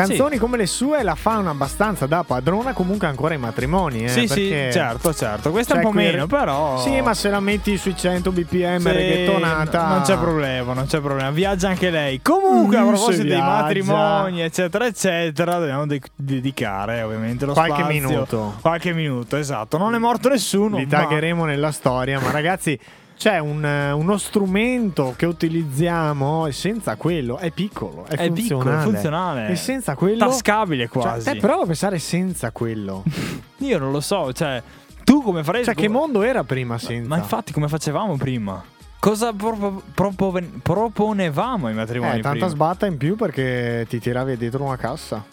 [0.06, 4.04] canzoni come le sue la fanno abbastanza da padrona comunque ancora ai matrimoni.
[4.04, 5.52] Eh, Sì, sì, certo, certo.
[5.52, 6.80] Questa è un po' meno, però.
[6.82, 11.00] Sì, ma se la metti sui 100 bpm Sì, reggaetonata Non c'è problema, non c'è
[11.00, 11.32] problema.
[11.32, 12.22] Viaggia anche lei.
[12.22, 17.82] Comunque, a Mm, proposito se dei matrimoni, eccetera, eccetera, dobbiamo de- dedicare ovviamente lo Qualche
[17.82, 18.08] spazio.
[18.10, 18.56] minuto.
[18.62, 19.78] Qualche minuto, esatto.
[19.78, 20.78] Non è morto nessuno.
[20.78, 22.78] Li ma- taggeremo nella storia, ma ragazzi
[23.18, 28.60] c'è un, eh, uno strumento che utilizziamo e senza quello è piccolo, è, È piccolo,
[28.62, 28.80] funzionale.
[28.80, 29.48] è funzionale.
[29.50, 31.32] E senza quello Tascabile Cioè, quasi.
[31.32, 33.04] te prova a pensare senza quello.
[33.58, 34.62] Io non lo so, cioè,
[35.04, 35.66] tu come faresti?
[35.66, 37.08] cioè, che mondo era prima senza?
[37.10, 38.64] Ma infatti, come facevamo prima?
[39.00, 42.10] Cosa propo- propoven- proponevamo ai matrimoni?
[42.12, 42.48] eh, tanta prima?
[42.48, 45.24] sbatta in più perché ti tiravi dietro una cassa.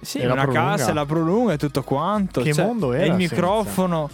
[0.00, 0.60] Sì, e una prolunga.
[0.76, 2.40] cassa, la prolunga e tutto quanto.
[2.40, 3.34] Che cioè, mondo e era il senza?
[3.34, 4.10] microfono.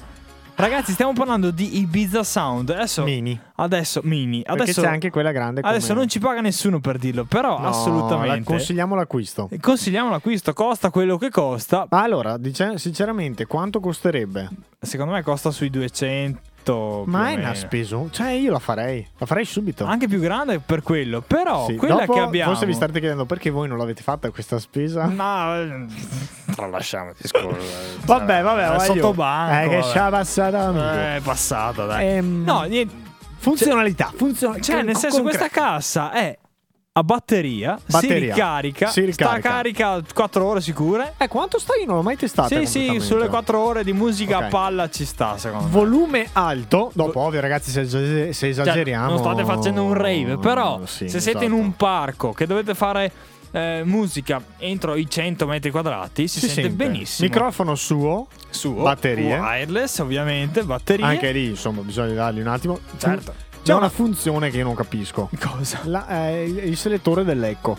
[0.57, 2.71] Ragazzi, stiamo parlando di Ibiza Sound.
[2.71, 3.39] Adesso, Mini.
[3.57, 4.43] adesso mini.
[4.43, 5.73] Perché Adesso, c'è anche quella grande come...
[5.75, 8.39] adesso non ci paga nessuno per dirlo, però No, assolutamente.
[8.39, 9.49] la- consigliamo l'acquisto.
[9.61, 11.87] Consigliamo l'acquisto, costa quello che costa.
[11.91, 14.49] Allora, dice- sinceramente, quanto costerebbe?
[14.81, 16.41] Secondo me costa sui 200.
[16.73, 17.99] Più Ma è una spesa?
[18.11, 19.07] Cioè, io la farei.
[19.19, 19.85] La farei subito.
[19.85, 21.21] Anche più grande per quello.
[21.21, 22.51] Però Sì, quella dopo che abbiamo.
[22.51, 25.05] Forse vi state chiedendo perché voi non l'avete fatta questa spesa?
[25.07, 25.87] No,
[26.55, 27.73] tralasciamo il discorso.
[28.05, 29.65] Vabbè, vabbè, sotto banco.
[29.65, 29.93] Eh, che vabbè.
[29.93, 30.95] c'ha passata.
[30.95, 32.07] Eh, È passata, dai.
[32.17, 33.03] Ehm, no, niente.
[33.39, 35.39] Funzionalità, funziona- Cioè, nel senso, concreto.
[35.39, 36.39] questa cassa è
[36.97, 38.35] a batteria, si Batteria.
[38.35, 39.39] ricarica, Si ricarica.
[39.41, 41.15] sta carica 4 ore sicure.
[41.19, 41.81] Eh, quanto stai?
[41.81, 42.47] Io non l'ho mai testata.
[42.57, 44.43] Sì, sì, sulle 4 ore di musica Ok.
[44.45, 45.71] a palla ci sta, secondo me.
[45.73, 46.93] Volume alto.
[46.95, 49.09] Dopo, ovvio, ragazzi, se, se Cioè, esageriamo.
[49.09, 51.67] non state facendo un rave, però Sì, se siete in esatto.
[51.67, 53.11] un parco che dovete fare
[53.51, 56.77] eh, musica entro i 100 metri quadrati, si, Si sente, sente.
[56.77, 57.29] benissimo.
[57.29, 59.37] Microfono suo, Suo, batterie.
[59.37, 61.05] wireless, ovviamente, batterie.
[61.05, 62.79] Anche lì, insomma, bisogna dargli un attimo.
[62.99, 63.35] Certo.
[63.65, 65.31] C'è una funzione che io non capisco.
[65.41, 65.81] Cosa?
[65.85, 67.77] La- eh, il selettore dell'eco.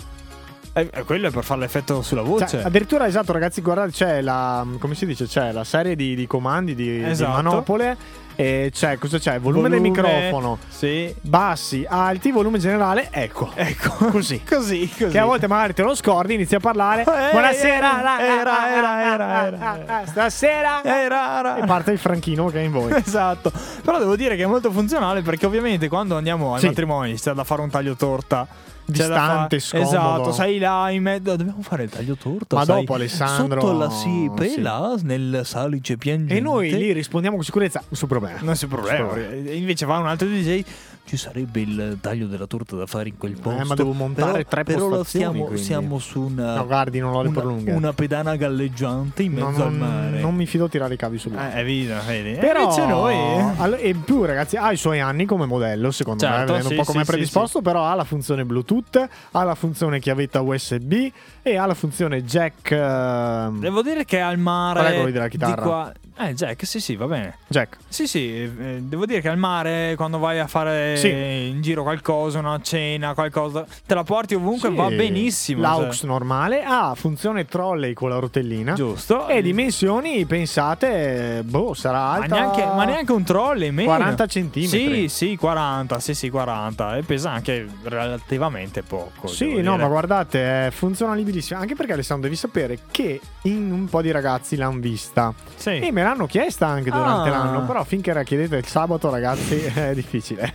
[0.73, 2.47] Eh, eh, quello è per fare l'effetto sulla voce.
[2.47, 4.65] Cioè, addirittura, esatto, ragazzi, guardate, c'è la.
[4.79, 5.25] come si dice?
[5.27, 7.31] C'è la serie di, di comandi di, di Esatto.
[7.31, 7.95] manopole.
[8.35, 9.39] E c'è cosa c'è?
[9.39, 11.13] Volume, del microfono, Sì.
[11.21, 13.07] bassi, alti, volume generale.
[13.11, 13.51] Ecco.
[13.53, 13.89] Ecco.
[14.11, 14.41] Così.
[14.47, 15.11] Così, così.
[15.11, 17.01] Che a volte magari te lo scordi, inizi a parlare.
[17.01, 19.45] Eh, Buonasera, era, era, era, era,
[19.77, 20.83] era, Stasera.
[20.83, 21.57] Era, era.
[21.57, 22.91] E parte il franchino che è in voi.
[23.05, 23.51] Esatto,
[23.83, 26.65] però devo dire che è molto funzionale perché ovviamente quando andiamo ai Sì.
[26.67, 28.45] matrimoni c'è da fare un taglio torta
[28.87, 29.89] Distante, fa- scomodo.
[29.89, 32.55] Esatto, sei là in mezzo, dobbiamo fare il taglio torta.
[32.57, 34.61] Ma sai, dopo, Alessandro, Sotto la siepe, sì.
[34.61, 36.35] là nel salice piangente.
[36.35, 37.81] E noi lì rispondiamo con sicurezza.
[37.89, 38.45] Nessun problema.
[38.45, 39.53] Non c'è problema.
[39.53, 40.63] Invece va un altro DJ.
[41.07, 43.61] Ci sarebbe il taglio della torta da fare in quel posto.
[43.61, 47.11] Eh, ma devo montare però, tre però la postazioni, siamo, su una, No, guardi, una,
[47.19, 50.19] una pedana galleggiante in mezzo Non, al mare.
[50.19, 51.29] non mi fido a tirare i cavi su.
[51.29, 52.31] Eh, è vero, vedi.
[52.31, 53.15] E Però, invece noi.
[53.57, 56.69] allo- e in più, ragazzi, ha i suoi anni come modello, secondo me, Certo, vedendo
[56.69, 60.41] sì, un po' come sì, predisposto, però ha la funzione Bluetooth, ha la funzione chiavetta
[60.41, 61.11] USB
[61.43, 62.71] e ha la funzione jack.
[62.71, 64.79] ehm, Devo dire che al mare.
[64.79, 65.61] Qual è quello della di chitarra?
[65.61, 67.37] qua- Eh, Jack, sì, sì, va bene.
[67.47, 67.75] jack.
[67.89, 71.09] Sì, sì, eh, devo dire che al mare, quando vai a fare Sì.
[71.09, 74.75] in giro qualcosa, una cena, qualcosa, te la porti ovunque, Sì.
[74.75, 75.61] va benissimo.
[75.61, 76.07] L'aux cioè.
[76.07, 78.73] normale ha funzione trolley con la rotellina.
[78.73, 79.27] Giusto.
[79.27, 82.35] E dimensioni, pensate, boh, sarà Ma alta.
[82.35, 83.87] neanche, ma neanche un trolley, meno.
[83.89, 85.09] 40 centimetri.
[85.09, 86.97] Sì, sì, 40, sì, sì, 40.
[86.97, 89.27] E pesa anche relativamente poco.
[89.27, 89.77] Sì, no, dire.
[89.77, 91.59] ma guardate, è funzionabilissima.
[91.59, 95.33] Anche perché Alessandro devi sapere che in un po' di ragazzi l'hanno vista.
[95.55, 95.79] Sì.
[95.79, 97.31] E me l'hanno chiesta anche durante Ah.
[97.31, 97.65] l'anno.
[97.65, 100.53] Però finché la chiedete il sabato, ragazzi, è difficile.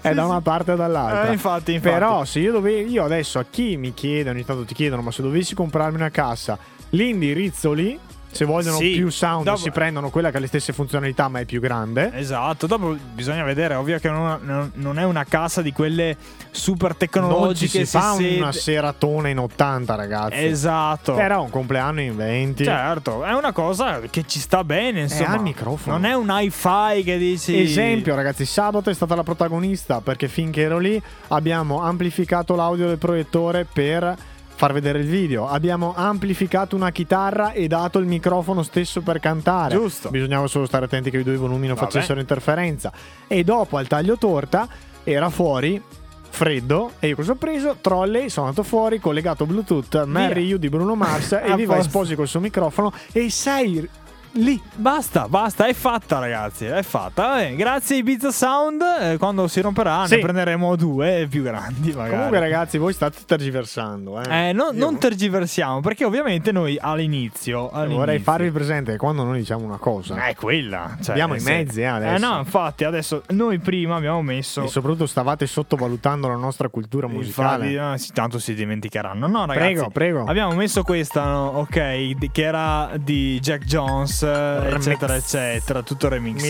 [0.00, 1.28] È da una parte o dall'altra.
[1.28, 1.92] Eh, infatti, infatti.
[1.92, 5.10] Però se io, dove, io adesso a chi mi chiede, ogni tanto ti chiedono, ma
[5.10, 6.58] se dovessi comprarmi una cassa,
[6.90, 7.98] l'indirizzo lì,
[8.32, 11.40] Se vogliono Sì, più sound, dopo- si prendono quella che ha le stesse funzionalità, ma
[11.40, 12.10] è più grande.
[12.14, 16.16] Esatto, dopo bisogna vedere, ovvio che non, non- non è una cassa di quelle
[16.50, 17.84] super Non tecnologiche.
[17.84, 20.44] si fa si una seratona in 80, ragazzi.
[20.46, 21.16] Esatto.
[21.18, 22.64] Era un compleanno in 20.
[22.64, 25.34] Certo, è una cosa che ci sta bene, insomma.
[25.34, 25.96] al microfono.
[25.98, 27.60] Non è un hi-fi che dici...
[27.60, 32.98] Esempio, ragazzi, sabato è stata la protagonista perché finché ero lì abbiamo amplificato l'audio del
[32.98, 34.16] proiettore per
[34.62, 35.48] far vedere il video.
[35.48, 39.74] Abbiamo amplificato una chitarra e dato il microfono stesso per cantare.
[39.74, 40.08] Giusto.
[40.08, 41.90] Bisognava solo stare attenti che i due volumi non Vabbè.
[41.90, 42.92] facessero interferenza.
[43.26, 44.68] E dopo al taglio torta
[45.02, 45.82] era fuori
[46.28, 47.78] freddo e io cosa ho preso?
[47.80, 51.88] Trolley, sono andato fuori, collegato Bluetooth, Marry You di Bruno Mars e viva posto.
[51.88, 53.88] Esposi col suo microfono e sei
[54.32, 54.60] lì.
[54.74, 57.28] Basta, basta, è fatta ragazzi, è fatta.
[57.28, 60.16] Vabbè, grazie Ibiza Sound, eh, quando si romperà Sì.
[60.16, 62.10] ne prenderemo due più grandi magari.
[62.10, 64.48] Comunque ragazzi, voi state tergiversando, eh.
[64.48, 67.70] Eh, no- non tergiversiamo, perché ovviamente noi all'inizio...
[67.70, 70.96] all'inizio Vorrei farvi presente che quando noi diciamo una cosa, È quella.
[71.02, 72.14] Cioè, Abbiamo i mezzi, eh, adesso.
[72.24, 74.64] Eh no, infatti adesso noi prima abbiamo messo...
[74.64, 77.70] e soprattutto stavate sottovalutando la nostra cultura musicale.
[77.72, 79.26] Infatti, eh, tanto si dimenticheranno.
[79.26, 79.72] No, ragazzi.
[79.72, 80.24] Prego, prego.
[80.24, 81.46] Abbiamo messo questa, no?
[81.58, 84.86] ok, che era di Jack Jones, eh, Remix.
[84.86, 85.82] eccetera, eccetera.
[85.82, 86.42] Tutto remix.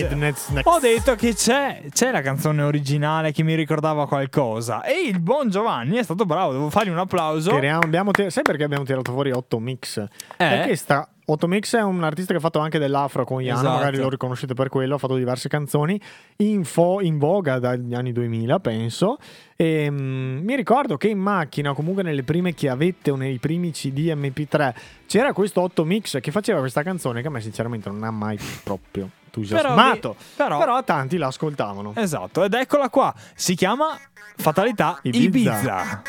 [0.63, 4.83] Ho detto che c'è, c'è la canzone originale che mi ricordava qualcosa.
[4.83, 6.51] E il buon Giovanni è stato bravo.
[6.51, 7.51] Devo fargli un applauso.
[7.51, 10.03] Tiriamo- abbiamo sai perché abbiamo tirato fuori 8 mix?
[10.37, 13.75] Perché sta 8 Mix è un artista che ha fatto anche dell'afro con Iano, Esatto.
[13.77, 15.99] magari lo riconoscete per quello, ha fatto diverse canzoni
[16.37, 19.17] in, fo- in voga dagli anni 2000, penso.
[19.55, 24.11] E, mm, mi ricordo che in macchina, comunque nelle prime chiavette o nei primi CD
[24.13, 24.73] MP3,
[25.07, 28.37] c'era questo 8 Mix che faceva questa canzone che a me sinceramente non ha mai
[28.63, 30.15] proprio entusiasmato.
[30.35, 31.93] Però- Però, a tanti la ascoltavano.
[31.95, 33.13] Esatto, ed eccola qua.
[33.33, 33.97] Si chiama
[34.35, 35.23] Fatalità Ibiza.
[35.23, 36.01] Ibiza.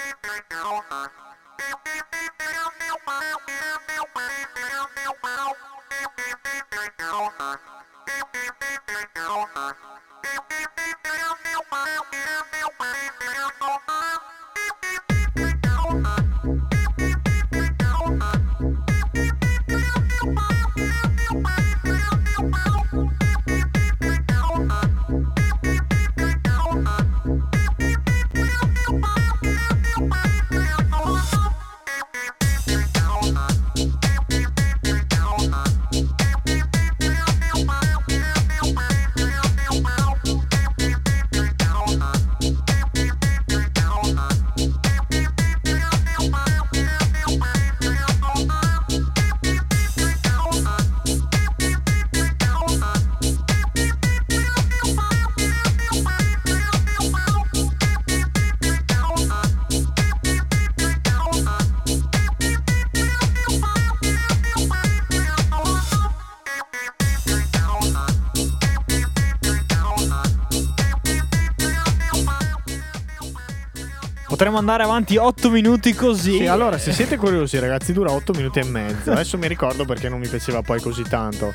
[74.55, 76.37] Potremmo andare avanti 8 minuti così.
[76.39, 79.11] Sì, allora, se siete curiosi, ragazzi, dura 8 minuti e mezzo.
[79.11, 81.53] Adesso mi ricordo perché non mi piaceva poi così tanto.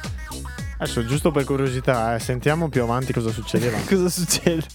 [0.77, 3.77] Adesso, giusto per curiosità, eh, sentiamo più avanti cosa succedeva.
[3.87, 4.65] Cosa succede?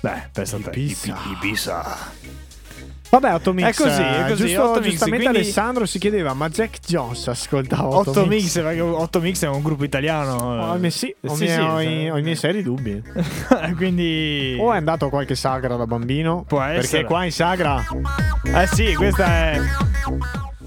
[0.00, 0.70] Beh, pensa a te.
[0.70, 1.06] Ibiza.
[1.06, 1.96] Ibi- Ibiza.
[3.10, 3.66] Vabbè, 8 mix.
[3.66, 6.78] È così, è eh, così, Giusto, 8 mix, giustamente quindi- Alessandro si chiedeva, ma Jack
[6.86, 10.34] Jones ascoltava 8, 8 mix, perché 8 mix è un gruppo italiano.
[10.72, 13.02] Oh, eh, sì, ho, Sì, mie- sì, ho i, ho i miei seri dubbi.
[13.76, 14.56] Quindi.
[14.60, 16.44] O è andato a qualche sagra da bambino.
[16.46, 17.04] Può Perché essere.
[17.04, 17.82] qua in sagra.
[18.44, 19.60] Eh sì, questa è.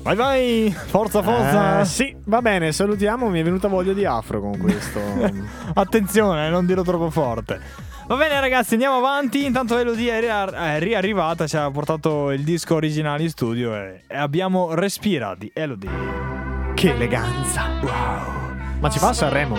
[0.04, 0.76] Vai, vai!
[0.88, 1.82] Forza, forza!
[1.82, 3.30] Eh, sì, va bene, salutiamo.
[3.30, 5.00] Mi è venuta voglia di afro con questo.
[5.76, 7.90] Attenzione, non dirlo troppo forte.
[8.12, 9.46] Va bene, ragazzi, andiamo avanti.
[9.46, 14.02] Intanto Elodie è, ria- è riarrivata, ci ha portato il disco originale in studio e,
[14.10, 15.90] abbiamo Respira di Elodie.
[16.74, 17.70] che eleganza.
[17.82, 18.80] Wow.
[18.82, 19.58] Ma ci fa a Sanremo?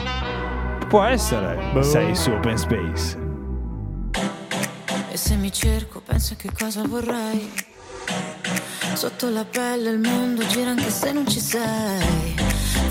[0.87, 1.71] Può essere.
[1.73, 1.83] Boh.
[1.83, 3.19] Sei su Open Space.
[5.11, 7.51] E se mi cerco, penso che cosa vorrei.
[8.93, 12.52] Sotto la pelle il mondo gira anche se non ci sei.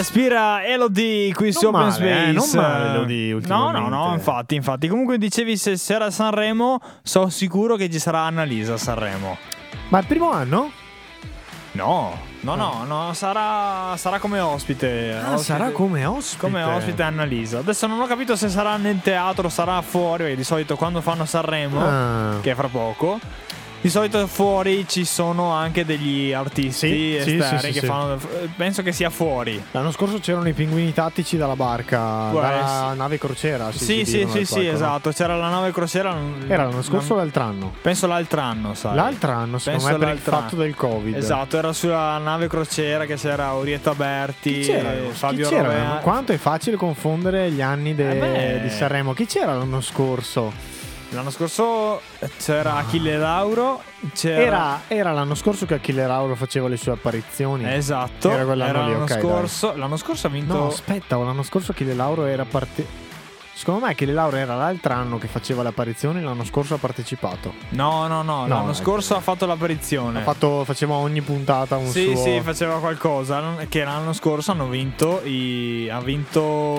[0.00, 2.56] Respira Elodie qui su Non Open male, eh, Space.
[2.56, 3.80] non male Elodie No, ultimamente.
[3.80, 4.88] no, no, infatti, infatti.
[4.88, 9.36] Comunque dicevi se sarà Sanremo, sono sicuro che ci sarà Annalisa a Sanremo.
[9.88, 10.70] Ma il primo anno?
[11.72, 15.12] No, no, no, no, sarà, sarà come ospite.
[15.22, 16.40] Ah, ospite- sarà come ospite.
[16.40, 17.58] Come ospite Annalisa.
[17.58, 21.26] Adesso non ho capito se sarà nel teatro, sarà fuori, perché di solito quando fanno
[21.26, 22.36] Sanremo, Ah.
[22.40, 23.20] che è fra poco,
[23.80, 28.18] di solito fuori ci sono anche degli artisti Sì, esterni sì, sì, che fanno.
[28.56, 29.62] Penso che sia fuori.
[29.70, 33.72] L'anno scorso c'erano i pinguini tattici dalla barca, Può dalla nave crociera.
[33.72, 34.72] Sì, sì, sì, sì, palco, no?
[34.74, 35.10] esatto.
[35.12, 36.14] C'era la nave crociera.
[36.46, 37.72] Era l'anno scorso o l'altro anno?
[37.80, 38.94] Penso l'altro anno, sai.
[38.94, 41.16] L'altro anno, secondo Penso me, per il fatto del Covid.
[41.16, 44.92] Esatto, era sulla nave crociera che c'era Orietta Berti, Chi c'era?
[45.10, 45.98] Fabio Chi c'era?
[46.02, 48.60] Quanto è facile confondere gli anni de- Eh beh.
[48.62, 49.14] di Sanremo.
[49.14, 50.52] Chi c'era l'anno scorso?
[51.12, 52.00] L'anno scorso
[52.38, 53.82] c'era Achille Lauro.
[54.14, 54.40] C'era...
[54.40, 57.68] Era, era l'anno scorso che Achille Lauro faceva le sue apparizioni.
[57.72, 58.30] Esatto.
[58.30, 59.20] Era quell'anno lì, l'anno ok, dai.
[59.20, 59.76] scorso.
[59.76, 60.54] L'anno scorso ha vinto.
[60.54, 63.08] No, aspetta, l'anno scorso Achille Lauro era parte...
[63.60, 67.52] Secondo me Achille Lauro era l'altro anno che faceva le apparizioni, l'anno scorso ha partecipato.
[67.70, 68.46] No, no, no.
[68.46, 68.72] No, l'anno ecco.
[68.72, 70.20] scorso ha fatto l'apparizione.
[70.20, 72.22] Ha fatto, faceva ogni puntata un Sì, suo...
[72.22, 73.56] sì, faceva qualcosa.
[73.68, 75.20] Che l'anno scorso hanno vinto.
[75.24, 75.90] I...
[75.92, 76.74] Ha vinto.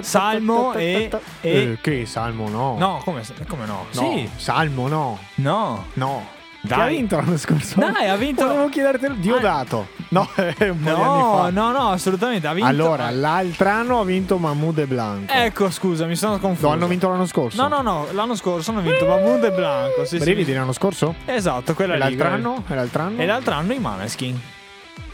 [0.00, 1.10] Salmo e.
[1.42, 2.78] e- Eh, che Salmo no.
[2.78, 3.84] No, come, come no?
[3.92, 4.26] No, Sì.
[4.36, 5.18] Salmo no.
[5.34, 5.84] No.
[5.92, 6.28] No.
[6.66, 6.80] Dai.
[6.80, 7.78] Ha vinto l'anno scorso?
[7.80, 9.14] Dai, ha vinto- Volevo chiedertelo.
[9.14, 9.88] Diodato.
[10.08, 11.50] No, è un po' di anni No, fa.
[11.50, 12.46] no, no, assolutamente.
[12.46, 12.68] Ha vinto.
[12.68, 15.32] Allora, l'altro anno ha vinto Mahmoud e Blanco.
[15.32, 16.66] Ecco, scusa, mi sono confuso.
[16.68, 17.60] Lo hanno vinto l'anno scorso.
[17.60, 20.04] No, no, no, l'anno scorso hanno vinto Mahmoud e Blanco.
[20.04, 20.56] Sì, Brividi sì.
[20.56, 21.14] l'anno scorso?
[21.24, 22.02] Esatto, quella E lì.
[22.16, 22.62] l'altro anno?
[22.68, 23.20] E l'altro anno?
[23.20, 24.40] E l'altro anno i Maneskin.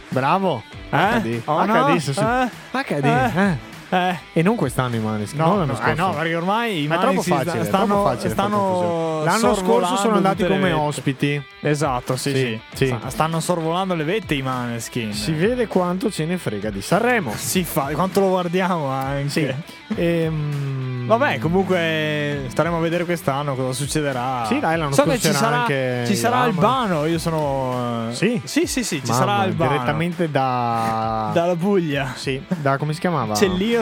[0.09, 0.62] Bravo.
[0.90, 1.20] Eh?
[1.20, 1.40] HD.
[1.46, 1.84] Oh, no?
[1.86, 2.48] HD, su- su- Eh?
[2.70, 3.05] HD.
[3.05, 3.70] Eh?
[3.93, 4.18] Eh.
[4.32, 5.38] E non quest'anno i Maneskin.
[5.38, 5.90] No, non l'anno no, scorso.
[5.93, 9.24] eh, no, perché ormai i Ma troppo Maneskin facile, stanno, troppo facile stanno confusione.
[9.24, 11.43] L'anno scorso sono andati come ospiti.
[11.61, 12.86] Esatto, sì, Sì, sì.
[12.86, 12.97] sì.
[12.99, 15.12] Sta- Stanno sorvolando le vette i Maneskin.
[15.12, 17.32] Si vede quanto ce ne frega di Sanremo.
[17.53, 19.28] Si fa, quanto lo guardiamo anche.
[19.28, 19.55] Sì.
[20.01, 24.45] Ehm, Vabbè, comunque staremo a vedere quest'anno cosa succederà.
[24.47, 26.38] Sì, dai, l'anno so scorso ci sarà, anche ci sarà.
[26.38, 27.05] Albano.
[27.07, 28.07] Io sono.
[28.12, 28.40] Sì?
[28.45, 29.70] Sì, sì, sì, ci Mamma, sarà Albano.
[29.72, 31.30] Direttamente da...
[31.34, 32.12] Dalla Puglia.
[32.14, 33.34] Sì, da come si chiamava?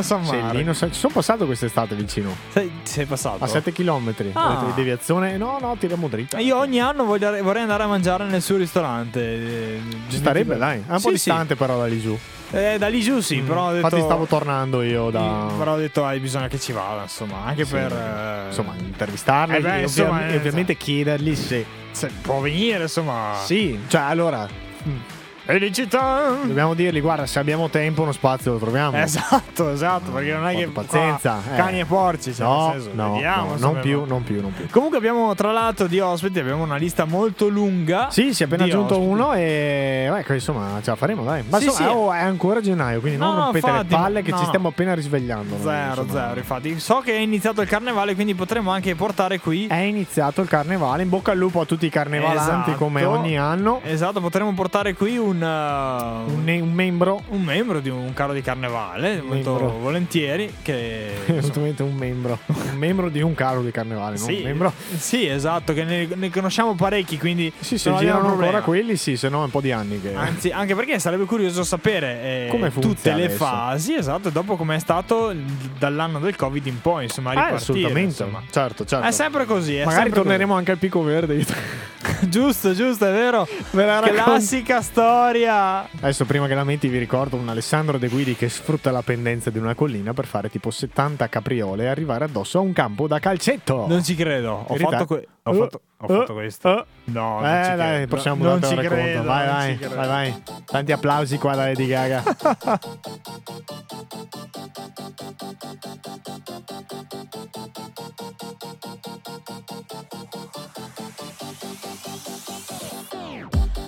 [0.03, 2.35] Cellino San San- Ci sono passato quest'estate vicino.
[2.51, 3.43] Sei, sei passato?
[3.45, 4.15] A 7 km.
[4.33, 4.65] Ah.
[4.67, 5.37] Di deviazione.
[5.37, 6.39] No, no, tiriamo dritta.
[6.39, 9.81] Io ogni anno voglio- vorrei andare a mangiare nel suo ristorante.
[10.09, 10.83] Ci starebbe, dai.
[10.87, 11.11] È un Sì, po' sì.
[11.13, 12.19] distante però da lì giù.
[12.53, 13.85] Eh, da lì giù sì, però ho detto...
[13.87, 15.47] Infatti stavo tornando io da...
[15.57, 17.71] Però ho detto, hai bisogno che ci vada, insomma, anche Sì.
[17.71, 17.93] per...
[17.93, 21.65] eh, Insomma, intervistarli Eh beh, e, insomma, ovvia- eh, e ovviamente chiedergli se...
[21.93, 23.35] se può venire, insomma...
[23.45, 24.49] Sì, cioè allora...
[25.51, 26.37] Felicità!
[26.45, 28.97] Dobbiamo dirgli, guarda, se abbiamo tempo uno spazio lo troviamo.
[28.97, 30.69] Esatto, esatto, perché non è che...
[30.69, 31.57] Pazienza, qua eh.
[31.57, 34.69] Cani e porci, cioè, No, senso, no, vediamo, no, non più, non più, non più.
[34.71, 38.11] Comunque abbiamo, tra l'altro, di ospiti, abbiamo una lista molto lunga.
[38.11, 39.11] Sì, si è appena aggiunto ospiti.
[39.13, 41.43] uno e ecco, insomma, ce la faremo, dai.
[41.49, 41.95] Ma Sì, insomma, sì.
[41.97, 44.39] oh, è ancora gennaio, quindi non No, no, rompete infatti, le palle che no.
[44.39, 45.57] ci stiamo appena risvegliando.
[45.61, 46.27] Zero, insomma.
[46.29, 46.79] zero, infatti.
[46.79, 49.67] So che è iniziato il carnevale, quindi potremo anche portare qui...
[49.67, 52.85] È iniziato il carnevale, in bocca al lupo a tutti i carnevalanti Esatto.
[52.85, 53.81] come ogni anno.
[53.83, 58.43] Esatto, potremmo portare qui un, uh, Un, un membro, un membro di un carro di
[58.43, 59.79] carnevale, molto membro.
[59.79, 62.20] volentieri, che insomma, un membro.
[62.47, 62.71] Membro.
[62.71, 64.73] Un membro di un carro di carnevale, Sì, membro.
[64.97, 69.29] sì, esatto, che ne, ne conosciamo parecchi, quindi Sì, se girano ancora quelli, sì, se
[69.29, 70.15] no è un po' di anni che.
[70.15, 73.45] Anzi, anche perché sarebbe curioso sapere eh, tutte le adesso.
[73.45, 75.33] fasi, esatto, e dopo com'è stato
[75.79, 78.01] dall'anno del Covid in poi, insomma, Ah, assolutamente.
[78.23, 78.43] insomma.
[78.51, 79.07] Certo, certo.
[79.07, 79.77] È sempre così.
[79.77, 81.37] È Magari sempre torneremo anche al picco verde.
[81.39, 81.55] così.
[82.29, 83.47] giusto, giusto, è vero.
[83.73, 84.23] Ve la racconto.
[84.25, 85.81] Classica storia.
[86.01, 89.51] Adesso, prima che la metti, vi ricordo un Alessandro De Guidi che sfrutta la pendenza
[89.51, 93.19] di una collina per fare tipo 70 capriole e arrivare addosso a un campo da
[93.19, 93.87] calcetto.
[93.87, 94.65] Non ci credo.
[94.67, 94.91] Ho Verità?
[94.99, 96.69] fatto, que- ho Uh, fatto, ho uh, fatto questo.
[96.69, 96.85] uh.
[97.13, 98.07] No, non eh, ci dai, credo.
[98.09, 98.95] prossima non ci lo racconto.
[99.03, 99.23] credo.
[99.25, 99.95] Vai, non vai, ci credo.
[99.97, 100.43] vai, vai.
[100.67, 102.23] Tanti applausi qua da Lady Gaga.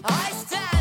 [0.04, 0.71] I stand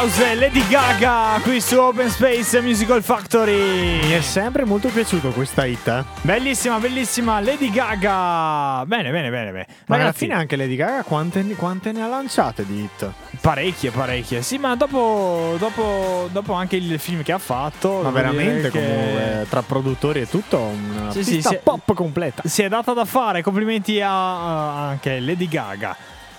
[0.00, 4.02] Applause Lady Gaga qui su Open Space Musical Factory.
[4.06, 5.86] Mi è sempre molto piaciuto questa hit.
[5.88, 6.02] eh.
[6.22, 8.82] Bellissima, bellissima Lady Gaga.
[8.86, 9.50] Bene, bene, bene.
[9.52, 9.66] bene.
[9.88, 13.10] Ma alla Ragazzi, fine anche Lady Gaga quante, quante ne ha lanciate di hit?
[13.42, 14.40] parecchie, parecchie.
[14.40, 18.00] Sì, ma dopo, dopo, dopo anche il film che ha fatto.
[18.02, 21.58] Ma devo dire veramente che comunque tra produttori e tutto una Sì, sì, pista sì.
[21.62, 22.40] pop completa.
[22.46, 23.42] Si è data da fare.
[23.42, 25.94] Complimenti a, a- anche Lady Gaga.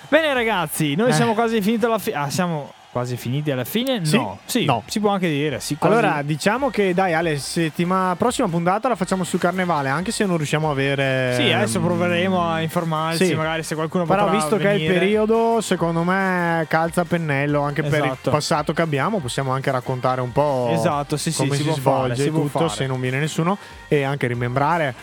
[0.10, 1.14] Bene, ragazzi, noi Eh.
[1.14, 2.16] siamo quasi finiti alla fine.
[2.16, 4.06] Ah, siamo quasi finiti alla fine?
[4.06, 4.18] Sì?
[4.18, 4.84] No, sì, No.
[4.86, 5.60] si può anche dire.
[5.62, 10.12] Sì, quasi- Allora, diciamo che dai, Ale, settimana prossima puntata la facciamo sul carnevale, anche
[10.12, 11.34] se non riusciamo a avere.
[11.36, 13.34] Sì, adesso ehm, proveremo a informarci, sì.
[13.34, 15.00] magari se qualcuno Però visto che è il venire.
[15.00, 18.30] periodo, secondo me calza a pennello anche per il Esatto.
[18.30, 21.78] passato che abbiamo, possiamo anche raccontare un po' Esatto, sì, sì, come si si, può
[21.78, 24.94] svolge fare, si tutto se non viene nessuno e anche rimembrare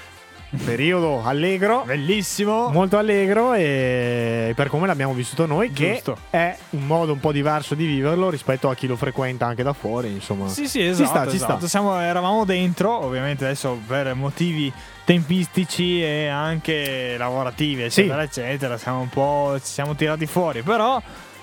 [0.64, 1.82] periodo allegro.
[1.84, 2.68] Bellissimo.
[2.70, 6.16] Molto allegro e per come l'abbiamo vissuto noi, che Giusto.
[6.30, 9.72] è un modo un po' diverso di viverlo rispetto a chi lo frequenta anche da
[9.72, 10.10] fuori.
[10.10, 11.08] Insomma, Sì, sì, Ci esatto.
[11.08, 11.56] sta, ci esatto.
[11.58, 11.68] sta.
[11.68, 14.72] Siamo- eravamo dentro, ovviamente adesso per motivi
[15.04, 18.76] tempistici e anche lavorativi, eccetera, eccetera.
[18.78, 19.56] Siamo un po'.
[19.58, 20.62] ci siamo tirati fuori.
[20.62, 21.00] Però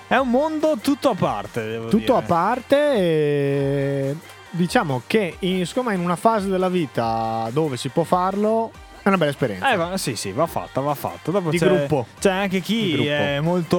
[0.08, 1.78] è un mondo tutto a parte.
[1.88, 2.12] Tutto dire.
[2.12, 4.16] a parte, e
[4.50, 8.70] diciamo che in, siccome in una fase della vita dove si può farlo,
[9.06, 9.70] è una bella esperienza.
[9.72, 11.30] Eh, va- sì, sì, va fatta, va fatta.
[11.30, 12.06] Dopo Di c'è, gruppo.
[12.18, 13.76] C'è anche chi è molto.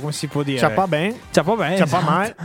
[0.00, 0.58] come si può dire?
[0.58, 1.76] Ciappa ben, Ciappa bene.
[1.76, 2.10] ciappa esatto.
[2.12, 2.36] male.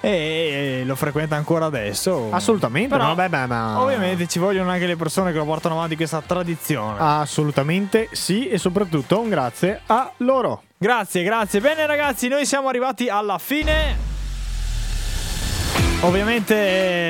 [0.00, 2.28] E, e lo frequenta ancora adesso.
[2.30, 5.74] Assolutamente, Però, no, beh, beh, ma- Ovviamente ci vogliono anche le persone che lo portano
[5.76, 6.96] avanti questa tradizione.
[6.98, 10.62] Assolutamente sì, e soprattutto un grazie a loro.
[10.78, 11.60] Grazie, grazie.
[11.60, 14.16] Bene ragazzi, noi siamo arrivati alla fine.
[16.00, 16.54] Ovviamente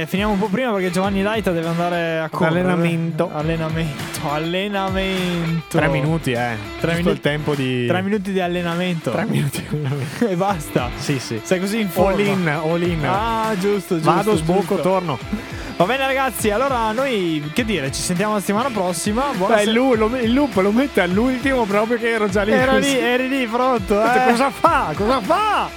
[0.00, 2.60] eh, finiamo un po' prima perché Giovanni Laita deve andare a correre.
[2.60, 3.30] Allenamento.
[3.30, 4.30] Allenamento.
[4.30, 5.76] Allenamento.
[5.78, 6.56] Tre minuti, eh.
[6.80, 7.86] Tre minuti- il tempo di.
[7.86, 9.10] Tre minuti di allenamento.
[9.10, 10.24] Tre minuti di allenamento.
[10.26, 10.88] e basta.
[10.96, 11.38] Sì, sì.
[11.44, 12.12] Sei così in forma.
[12.12, 13.04] All in, all in.
[13.04, 14.10] Ah, giusto, giusto.
[14.10, 14.80] Vado, sbocco, giusto.
[14.80, 15.18] torno.
[15.76, 19.26] Va bene ragazzi, allora noi che dire, ci sentiamo la settimana prossima.
[19.36, 22.42] Buona Beh, se- il, lu- lo- il loop lo mette all'ultimo proprio che ero già
[22.42, 22.50] lì.
[22.52, 24.02] Ero lì, eri lì pronto.
[24.02, 24.30] Eh.
[24.30, 24.92] Cosa fa?
[24.96, 25.68] Cosa fa?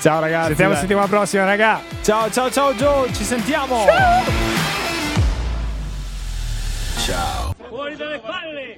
[0.00, 0.46] Ciao ragazzi.
[0.46, 0.80] Sentiamo dai.
[0.80, 1.82] settimana prossima, raga.
[2.00, 3.86] Ciao ciao ciao Joe, ci sentiamo.
[7.68, 8.76] Fuori dalle palle!